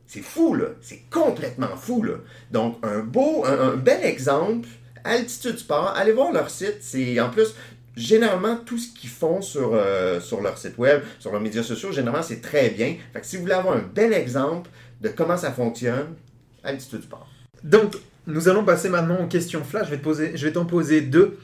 C'est 0.07 0.23
fou, 0.23 0.55
là. 0.55 0.67
C'est 0.81 1.03
complètement 1.11 1.77
fou, 1.77 2.03
là. 2.05 2.15
Donc, 2.53 2.79
un 2.85 3.01
beau, 3.01 3.45
bel 3.77 4.05
exemple, 4.05 4.69
Altitude 5.03 5.59
Sport, 5.59 5.95
allez 5.97 6.13
voir 6.13 6.33
leur 6.33 6.51
site. 6.51 6.79
C'est, 6.81 7.21
en 7.21 7.31
plus, 7.31 7.55
généralement, 7.97 8.57
tout 8.57 8.79
ce 8.79 8.93
qu'ils 8.93 9.11
font 9.11 9.41
sur, 9.43 9.71
euh, 9.75 10.21
sur 10.21 10.41
leur 10.41 10.59
site 10.59 10.79
web, 10.79 11.03
sur 11.19 11.33
leurs 11.33 11.41
médias 11.41 11.63
sociaux, 11.63 11.93
généralement, 11.93 12.23
c'est 12.23 12.41
très 12.41 12.71
bien. 12.71 12.97
Fait 13.13 13.21
que 13.21 13.27
si 13.27 13.37
vous 13.37 13.43
voulez 13.43 13.55
avoir 13.55 13.77
un 13.77 13.83
bel 13.83 14.13
exemple 14.13 14.71
de 15.01 15.09
comment 15.09 15.37
ça 15.37 15.53
fonctionne, 15.53 16.15
Altitude 16.63 17.03
Sport. 17.03 17.29
Donc, 17.63 17.95
nous 18.27 18.49
allons 18.49 18.65
passer 18.65 18.89
maintenant 18.89 19.23
aux 19.23 19.27
questions 19.27 19.63
flash. 19.63 19.87
Je 19.87 19.91
vais 19.91 19.99
te 19.99 20.03
poser, 20.05 20.37
je 20.37 20.47
vais 20.47 20.53
t'en 20.53 20.65
poser 20.65 21.03
deux. 21.03 21.39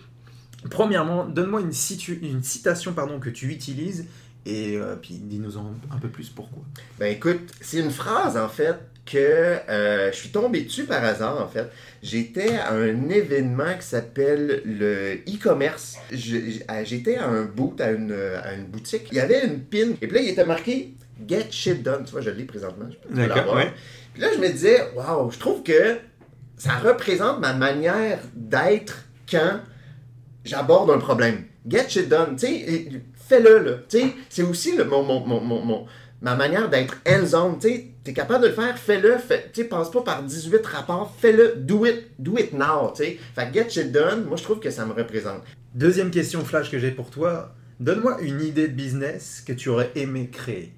Premièrement, 0.71 1.25
donne-moi 1.25 1.61
une, 1.61 1.73
situ- 1.73 2.19
une 2.23 2.43
citation 2.43 2.93
pardon, 2.93 3.19
que 3.19 3.31
tu 3.31 3.49
utilises 3.49 4.07
et 4.47 4.77
euh, 4.77 4.97
puis 4.97 5.15
dis-nous 5.15 5.57
en 5.59 5.75
un 5.91 5.99
peu 5.99 6.09
plus 6.09 6.29
pourquoi. 6.31 6.63
Ben 6.99 7.13
écoute, 7.13 7.41
c'est 7.61 7.79
une 7.79 7.91
phrase 7.91 8.37
en 8.37 8.49
fait 8.49 8.77
que 9.07 9.17
euh, 9.19 10.13
je 10.13 10.17
suis 10.17 10.29
tombé 10.31 10.63
dessus 10.63 10.85
par 10.85 11.03
hasard 11.05 11.43
en 11.43 11.49
fait. 11.49 11.71
J'étais 12.03 12.55
à 12.57 12.73
un 12.73 13.09
événement 13.09 13.75
qui 13.79 13.87
s'appelle 13.87 14.63
le 14.65 15.15
e-commerce. 15.29 15.97
À- 16.69 16.85
J'étais 16.85 17.17
à 17.17 17.27
un 17.27 17.43
boot, 17.45 17.81
à 17.81 17.91
une, 17.91 18.13
à 18.13 18.55
une 18.55 18.65
boutique. 18.67 19.09
Il 19.11 19.17
y 19.17 19.21
avait 19.21 19.45
une 19.45 19.61
pin 19.61 19.91
et 20.01 20.07
puis 20.07 20.13
là 20.17 20.21
il 20.23 20.29
était 20.29 20.45
marqué 20.45 20.95
Get 21.29 21.47
shit 21.51 21.83
done. 21.83 22.05
Tu 22.05 22.13
vois, 22.13 22.21
je 22.23 22.31
l'ai 22.31 22.45
présentement. 22.45 22.87
je 22.91 22.97
peux 23.15 23.27
l'avoir. 23.27 23.57
ouais. 23.57 23.71
Puis 24.15 24.23
là 24.23 24.29
je 24.35 24.41
me 24.41 24.49
disais, 24.49 24.81
waouh, 24.95 25.31
je 25.31 25.39
trouve 25.39 25.63
que 25.63 25.97
ça 26.57 26.75
représente 26.75 27.41
ma 27.41 27.53
manière 27.53 28.19
d'être 28.35 29.05
quand 29.31 29.61
j'aborde 30.45 30.91
un 30.91 30.99
problème. 30.99 31.45
Get 31.69 31.89
shit 31.89 32.09
done. 32.09 32.37
Tu 32.37 32.47
sais, 32.47 32.89
fais-le, 33.29 33.59
là. 33.59 33.73
Tu 33.89 33.99
sais, 34.01 34.07
c'est 34.29 34.43
aussi 34.43 34.77
le, 34.77 34.85
mon, 34.85 35.03
mon, 35.03 35.21
mon, 35.27 35.41
mon- 35.41 35.63
mon- 35.65 35.87
ma 36.23 36.35
manière 36.35 36.69
d'être 36.71 36.97
hands-on. 37.07 37.55
Tu 37.55 37.69
sais, 37.69 37.87
t'es 38.05 38.13
capable 38.13 38.45
de 38.45 38.49
le 38.49 38.55
faire, 38.55 38.79
fais-le. 38.79 39.19
Fais, 39.19 39.51
tu 39.53 39.65
pas 39.65 39.85
par 40.05 40.23
18 40.23 40.67
rapports, 40.67 41.15
fais-le. 41.19 41.55
Do 41.57 41.87
it, 41.87 42.11
do 42.19 42.37
it 42.39 42.53
now, 42.53 42.93
tu 42.95 43.05
sais. 43.05 43.19
Fait 43.35 43.53
get 43.53 43.69
shit 43.69 43.93
done, 43.93 44.25
moi, 44.25 44.37
je 44.37 44.43
trouve 44.43 44.61
que 44.61 44.71
ça 44.71 44.87
me 44.87 44.93
représente. 44.93 45.43
Deuxième 45.75 46.11
question 46.11 46.45
flash 46.45 46.71
que 46.71 46.79
j'ai 46.79 46.91
pour 46.91 47.11
toi. 47.11 47.55
Donne-moi 47.79 48.21
une 48.23 48.41
idée 48.43 48.69
de 48.69 48.75
business 48.75 49.43
que 49.47 49.53
tu 49.53 49.69
aurais 49.69 49.91
aimé 49.95 50.29
créer. 50.31 50.75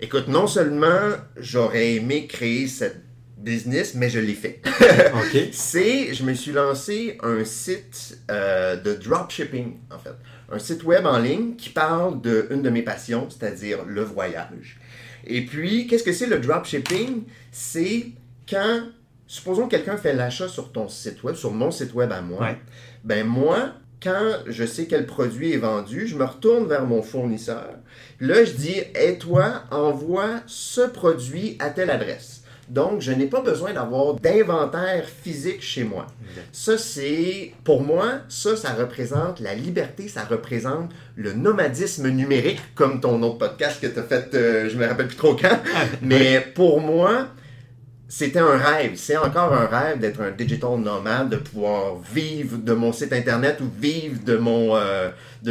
Écoute, 0.00 0.28
non 0.28 0.46
seulement 0.46 1.12
j'aurais 1.36 1.94
aimé 1.94 2.26
créer 2.26 2.66
cette 2.66 3.02
business, 3.38 3.94
mais 3.94 4.10
je 4.10 4.18
l'ai 4.18 4.34
fait. 4.34 4.60
Ok. 5.14 5.48
C'est, 5.52 6.12
je 6.12 6.24
me 6.24 6.34
suis 6.34 6.52
lancé 6.52 7.18
un 7.22 7.44
site 7.44 8.18
euh, 8.30 8.76
de 8.76 8.94
dropshipping, 8.94 9.76
en 9.90 9.98
fait. 9.98 10.14
Un 10.50 10.58
site 10.58 10.84
web 10.84 11.06
en 11.06 11.18
ligne 11.18 11.54
qui 11.56 11.70
parle 11.70 12.20
d'une 12.20 12.62
de 12.62 12.70
mes 12.70 12.82
passions, 12.82 13.28
c'est-à-dire 13.30 13.84
le 13.86 14.02
voyage. 14.02 14.78
Et 15.26 15.44
puis, 15.44 15.86
qu'est-ce 15.86 16.04
que 16.04 16.12
c'est 16.12 16.26
le 16.26 16.38
dropshipping? 16.38 17.22
C'est 17.52 18.06
quand, 18.48 18.82
supposons 19.26 19.64
que 19.66 19.70
quelqu'un 19.76 19.96
fait 19.96 20.12
l'achat 20.14 20.48
sur 20.48 20.72
ton 20.72 20.88
site 20.88 21.22
web, 21.22 21.34
sur 21.34 21.52
mon 21.52 21.70
site 21.70 21.94
web 21.94 22.12
à 22.12 22.20
moi, 22.20 22.40
Ouais. 22.40 22.58
ben 23.04 23.26
moi, 23.26 23.72
quand 24.02 24.38
je 24.46 24.64
sais 24.66 24.86
quel 24.86 25.06
produit 25.06 25.52
est 25.52 25.58
vendu, 25.58 26.06
je 26.06 26.16
me 26.16 26.24
retourne 26.24 26.66
vers 26.66 26.84
mon 26.84 27.02
fournisseur. 27.02 27.70
Là, 28.20 28.44
je 28.44 28.52
dis, 28.52 28.76
et 29.00 29.18
toi, 29.18 29.62
envoie 29.70 30.40
ce 30.46 30.82
produit 30.82 31.56
à 31.58 31.70
telle 31.70 31.90
adresse. 31.90 32.43
Donc, 32.68 33.00
je 33.00 33.12
n'ai 33.12 33.26
pas 33.26 33.40
besoin 33.40 33.72
d'avoir 33.72 34.14
d'inventaire 34.14 35.04
physique 35.06 35.62
chez 35.62 35.84
moi. 35.84 36.06
Ça, 36.52 36.78
c'est, 36.78 37.52
pour 37.62 37.82
moi, 37.82 38.20
ça, 38.28 38.56
ça 38.56 38.72
représente 38.72 39.40
la 39.40 39.54
liberté, 39.54 40.08
ça 40.08 40.24
représente 40.24 40.90
le 41.16 41.32
nomadisme 41.32 42.08
numérique, 42.08 42.60
comme 42.74 43.00
ton 43.00 43.22
autre 43.22 43.38
podcast 43.38 43.80
que 43.80 43.86
tu 43.86 43.98
as 43.98 44.02
fait, 44.02 44.34
euh, 44.34 44.68
je 44.68 44.76
me 44.76 44.86
rappelle 44.86 45.08
plus 45.08 45.16
trop 45.16 45.34
quand. 45.34 45.58
Mais 46.02 46.40
pour 46.54 46.80
moi, 46.80 47.28
c'était 48.08 48.38
un 48.38 48.56
rêve. 48.56 48.92
C'est 48.94 49.16
encore 49.16 49.52
un 49.52 49.66
rêve 49.66 49.98
d'être 49.98 50.20
un 50.20 50.30
digital 50.30 50.78
nomade, 50.78 51.30
de 51.30 51.36
pouvoir 51.36 51.96
vivre 52.12 52.58
de 52.58 52.72
mon 52.72 52.92
site 52.92 53.12
internet 53.12 53.58
ou 53.60 53.68
vivre 53.80 54.22
de 54.24 54.36
mon, 54.36 54.76
euh, 54.76 55.10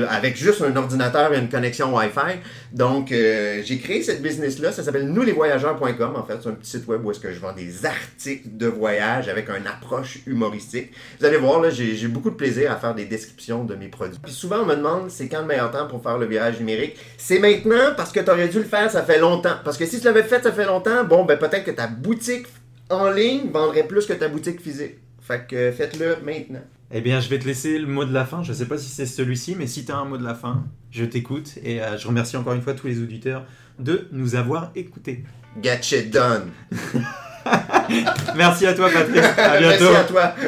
avec 0.10 0.38
juste 0.38 0.62
un 0.62 0.76
ordinateur 0.76 1.34
et 1.34 1.40
une 1.40 1.50
connexion 1.50 1.96
Wi-Fi. 1.96 2.40
Donc, 2.72 3.12
euh, 3.12 3.62
j'ai 3.64 3.78
créé 3.78 4.02
cette 4.04 4.22
business-là. 4.22 4.72
Ça 4.72 4.84
s'appelle 4.84 5.08
nouslevoyageurs.com. 5.08 6.16
En 6.16 6.24
fait, 6.24 6.38
c'est 6.42 6.50
un 6.50 6.54
petit 6.54 6.72
site 6.72 6.88
web 6.88 7.06
où 7.06 7.12
est-ce 7.12 7.20
que 7.20 7.32
je 7.32 7.40
vends 7.40 7.54
des 7.54 7.86
articles 7.86 8.48
de 8.58 8.68
voyage 8.68 9.30
avec 9.30 9.50
une 9.50 9.68
approche 9.68 10.20
humoristique. 10.26 10.92
Vous 11.20 11.26
allez 11.26 11.38
voir, 11.38 11.62
là, 11.62 11.70
j'ai 11.70 11.96
j'ai 11.96 12.08
beaucoup 12.08 12.30
de 12.30 12.36
plaisir 12.36 12.72
à 12.72 12.76
faire 12.76 12.96
des 12.96 13.06
descriptions 13.06 13.64
de 13.64 13.76
mes 13.76 13.88
produits. 13.88 14.20
Puis 14.22 14.34
souvent, 14.34 14.62
on 14.62 14.66
me 14.66 14.76
demande, 14.76 15.10
c'est 15.10 15.28
quand 15.28 15.42
le 15.42 15.48
meilleur 15.48 15.72
temps 15.72 15.88
pour 15.88 16.02
faire 16.02 16.18
le 16.18 16.26
virage 16.26 16.60
numérique? 16.60 16.98
C'est 17.18 17.40
maintenant 17.40 17.94
parce 17.96 18.12
que 18.12 18.20
tu 18.20 18.30
aurais 18.30 18.48
dû 18.48 18.58
le 18.60 18.66
faire, 18.66 18.90
ça 18.92 19.04
fait 19.04 19.20
longtemps. 19.20 19.56
Parce 19.64 19.78
que 19.78 19.86
si 19.86 20.00
tu 20.00 20.06
l'avais 20.06 20.24
fait, 20.24 20.42
ça 20.44 20.52
fait 20.52 20.66
longtemps, 20.66 21.04
bon, 21.04 21.24
ben 21.26 21.38
peut-être 21.38 21.64
que 21.64 21.72
ta 21.72 21.88
boutique 21.88 22.48
en 22.90 23.10
ligne 23.10 23.50
vendrait 23.52 23.84
plus 23.84 24.06
que 24.06 24.14
ta 24.14 24.28
boutique 24.28 24.62
physique. 24.62 24.98
Fait 25.22 25.46
que 25.48 25.72
faites-le 25.72 26.18
maintenant. 26.24 26.64
Eh 26.96 27.02
bien, 27.02 27.20
je 27.20 27.28
vais 27.28 27.40
te 27.40 27.46
laisser 27.46 27.80
le 27.80 27.88
mot 27.88 28.06
de 28.06 28.14
la 28.14 28.24
fin. 28.24 28.44
Je 28.44 28.52
ne 28.52 28.56
sais 28.56 28.68
pas 28.68 28.78
si 28.78 28.88
c'est 28.88 29.08
celui-ci, 29.08 29.56
mais 29.58 29.66
si 29.66 29.84
tu 29.84 29.92
as 29.92 29.98
un 29.98 30.06
mot 30.06 30.18
de 30.18 30.24
la 30.24 30.36
fin, 30.36 30.64
je 30.92 31.04
t'écoute. 31.04 31.54
Et 31.64 31.82
euh, 31.82 31.98
je 31.98 32.08
remercie 32.08 32.38
encore 32.38 32.54
une 32.54 32.62
fois 32.62 32.76
tous 32.76 32.86
les 32.86 33.02
auditeurs 33.02 33.46
de 33.80 34.08
nous 34.12 34.36
avoir 34.36 34.70
écoutés. 34.76 35.24
Get 35.60 35.82
shit 35.82 36.12
done. 36.12 36.52
Merci 38.36 38.68
à 38.68 38.76
toi, 38.76 38.92
Patrick. 38.92 39.24
À 39.24 39.58
bientôt. 39.58 39.86
Merci 39.86 39.96
à 39.96 40.04
toi. 40.04 40.36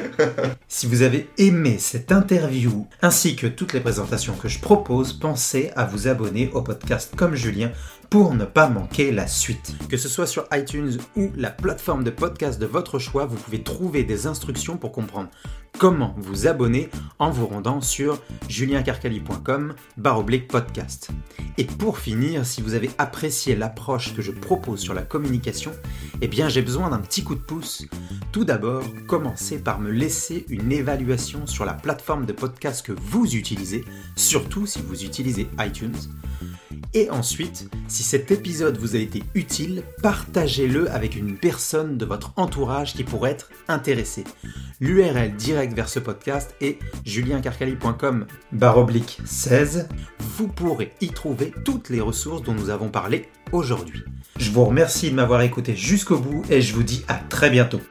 Si 0.67 0.87
vous 0.87 1.03
avez 1.03 1.29
aimé 1.37 1.77
cette 1.79 2.11
interview 2.11 2.85
ainsi 3.01 3.35
que 3.35 3.47
toutes 3.47 3.71
les 3.71 3.79
présentations 3.79 4.35
que 4.35 4.49
je 4.49 4.59
propose, 4.59 5.13
pensez 5.13 5.71
à 5.75 5.85
vous 5.85 6.07
abonner 6.07 6.49
au 6.53 6.61
podcast 6.61 7.13
comme 7.15 7.33
Julien 7.33 7.71
pour 8.09 8.33
ne 8.33 8.45
pas 8.45 8.69
manquer 8.69 9.11
la 9.11 9.27
suite. 9.27 9.75
Que 9.89 9.97
ce 9.97 10.09
soit 10.09 10.27
sur 10.27 10.47
iTunes 10.53 10.97
ou 11.15 11.31
la 11.35 11.49
plateforme 11.49 12.03
de 12.03 12.09
podcast 12.09 12.59
de 12.59 12.65
votre 12.65 12.99
choix, 12.99 13.25
vous 13.25 13.37
pouvez 13.37 13.63
trouver 13.63 14.03
des 14.03 14.27
instructions 14.27 14.77
pour 14.77 14.91
comprendre 14.91 15.29
comment 15.77 16.15
vous 16.17 16.47
abonner 16.47 16.89
en 17.19 17.29
vous 17.29 17.47
rendant 17.47 17.81
sur 17.81 18.21
juliencarcali.com 18.47 19.75
podcast. 20.47 21.09
Et 21.57 21.65
pour 21.65 21.99
finir, 21.99 22.45
si 22.45 22.61
vous 22.61 22.73
avez 22.73 22.91
apprécié 22.97 23.55
l'approche 23.55 24.13
que 24.15 24.21
je 24.21 24.31
propose 24.31 24.79
sur 24.79 24.93
la 24.93 25.01
communication, 25.01 25.71
eh 26.21 26.27
bien 26.27 26.49
j'ai 26.49 26.61
besoin 26.61 26.89
d'un 26.89 26.99
petit 26.99 27.23
coup 27.23 27.35
de 27.35 27.39
pouce. 27.39 27.85
Tout 28.31 28.45
d'abord, 28.45 28.83
commencez 29.07 29.59
par 29.59 29.79
me 29.79 29.89
laisser 29.89 30.45
une 30.49 30.71
évaluation 30.71 31.47
sur 31.47 31.65
la 31.65 31.73
plateforme 31.73 32.25
de 32.25 32.33
podcast 32.33 32.85
que 32.85 32.93
vous 32.93 33.35
utilisez, 33.35 33.85
surtout 34.15 34.65
si 34.65 34.81
vous 34.81 35.03
utilisez 35.03 35.47
iTunes. 35.59 35.95
Et 36.95 37.09
ensuite, 37.09 37.69
si 37.89 38.03
cet 38.03 38.31
épisode 38.31 38.77
vous 38.77 38.95
a 38.95 38.99
été 38.99 39.21
utile, 39.33 39.83
partagez-le 40.01 40.89
avec 40.89 41.17
une 41.17 41.35
personne 41.35 41.97
de 41.97 42.05
votre 42.05 42.31
entourage 42.37 42.93
qui 42.93 43.03
pourrait 43.03 43.31
être 43.31 43.49
intéressée. 43.67 44.23
L'URL 44.79 45.35
direct 45.35 45.73
vers 45.73 45.89
ce 45.89 45.99
podcast 45.99 46.55
est 46.61 46.79
juliencarcali.com 47.05 48.25
oblique 48.61 49.19
16. 49.25 49.89
Vous 50.37 50.47
pourrez 50.47 50.93
y 51.01 51.09
trouver 51.09 51.53
toutes 51.65 51.89
les 51.89 51.99
ressources 51.99 52.43
dont 52.43 52.53
nous 52.53 52.69
avons 52.69 52.87
parlé 52.87 53.27
aujourd'hui. 53.51 54.03
Je 54.37 54.51
vous 54.51 54.63
remercie 54.63 55.09
de 55.11 55.15
m'avoir 55.15 55.41
écouté 55.41 55.75
jusqu'au 55.75 56.17
bout 56.17 56.43
et 56.49 56.61
je 56.61 56.73
vous 56.73 56.83
dis 56.83 57.03
à 57.09 57.15
très 57.15 57.49
bientôt. 57.49 57.81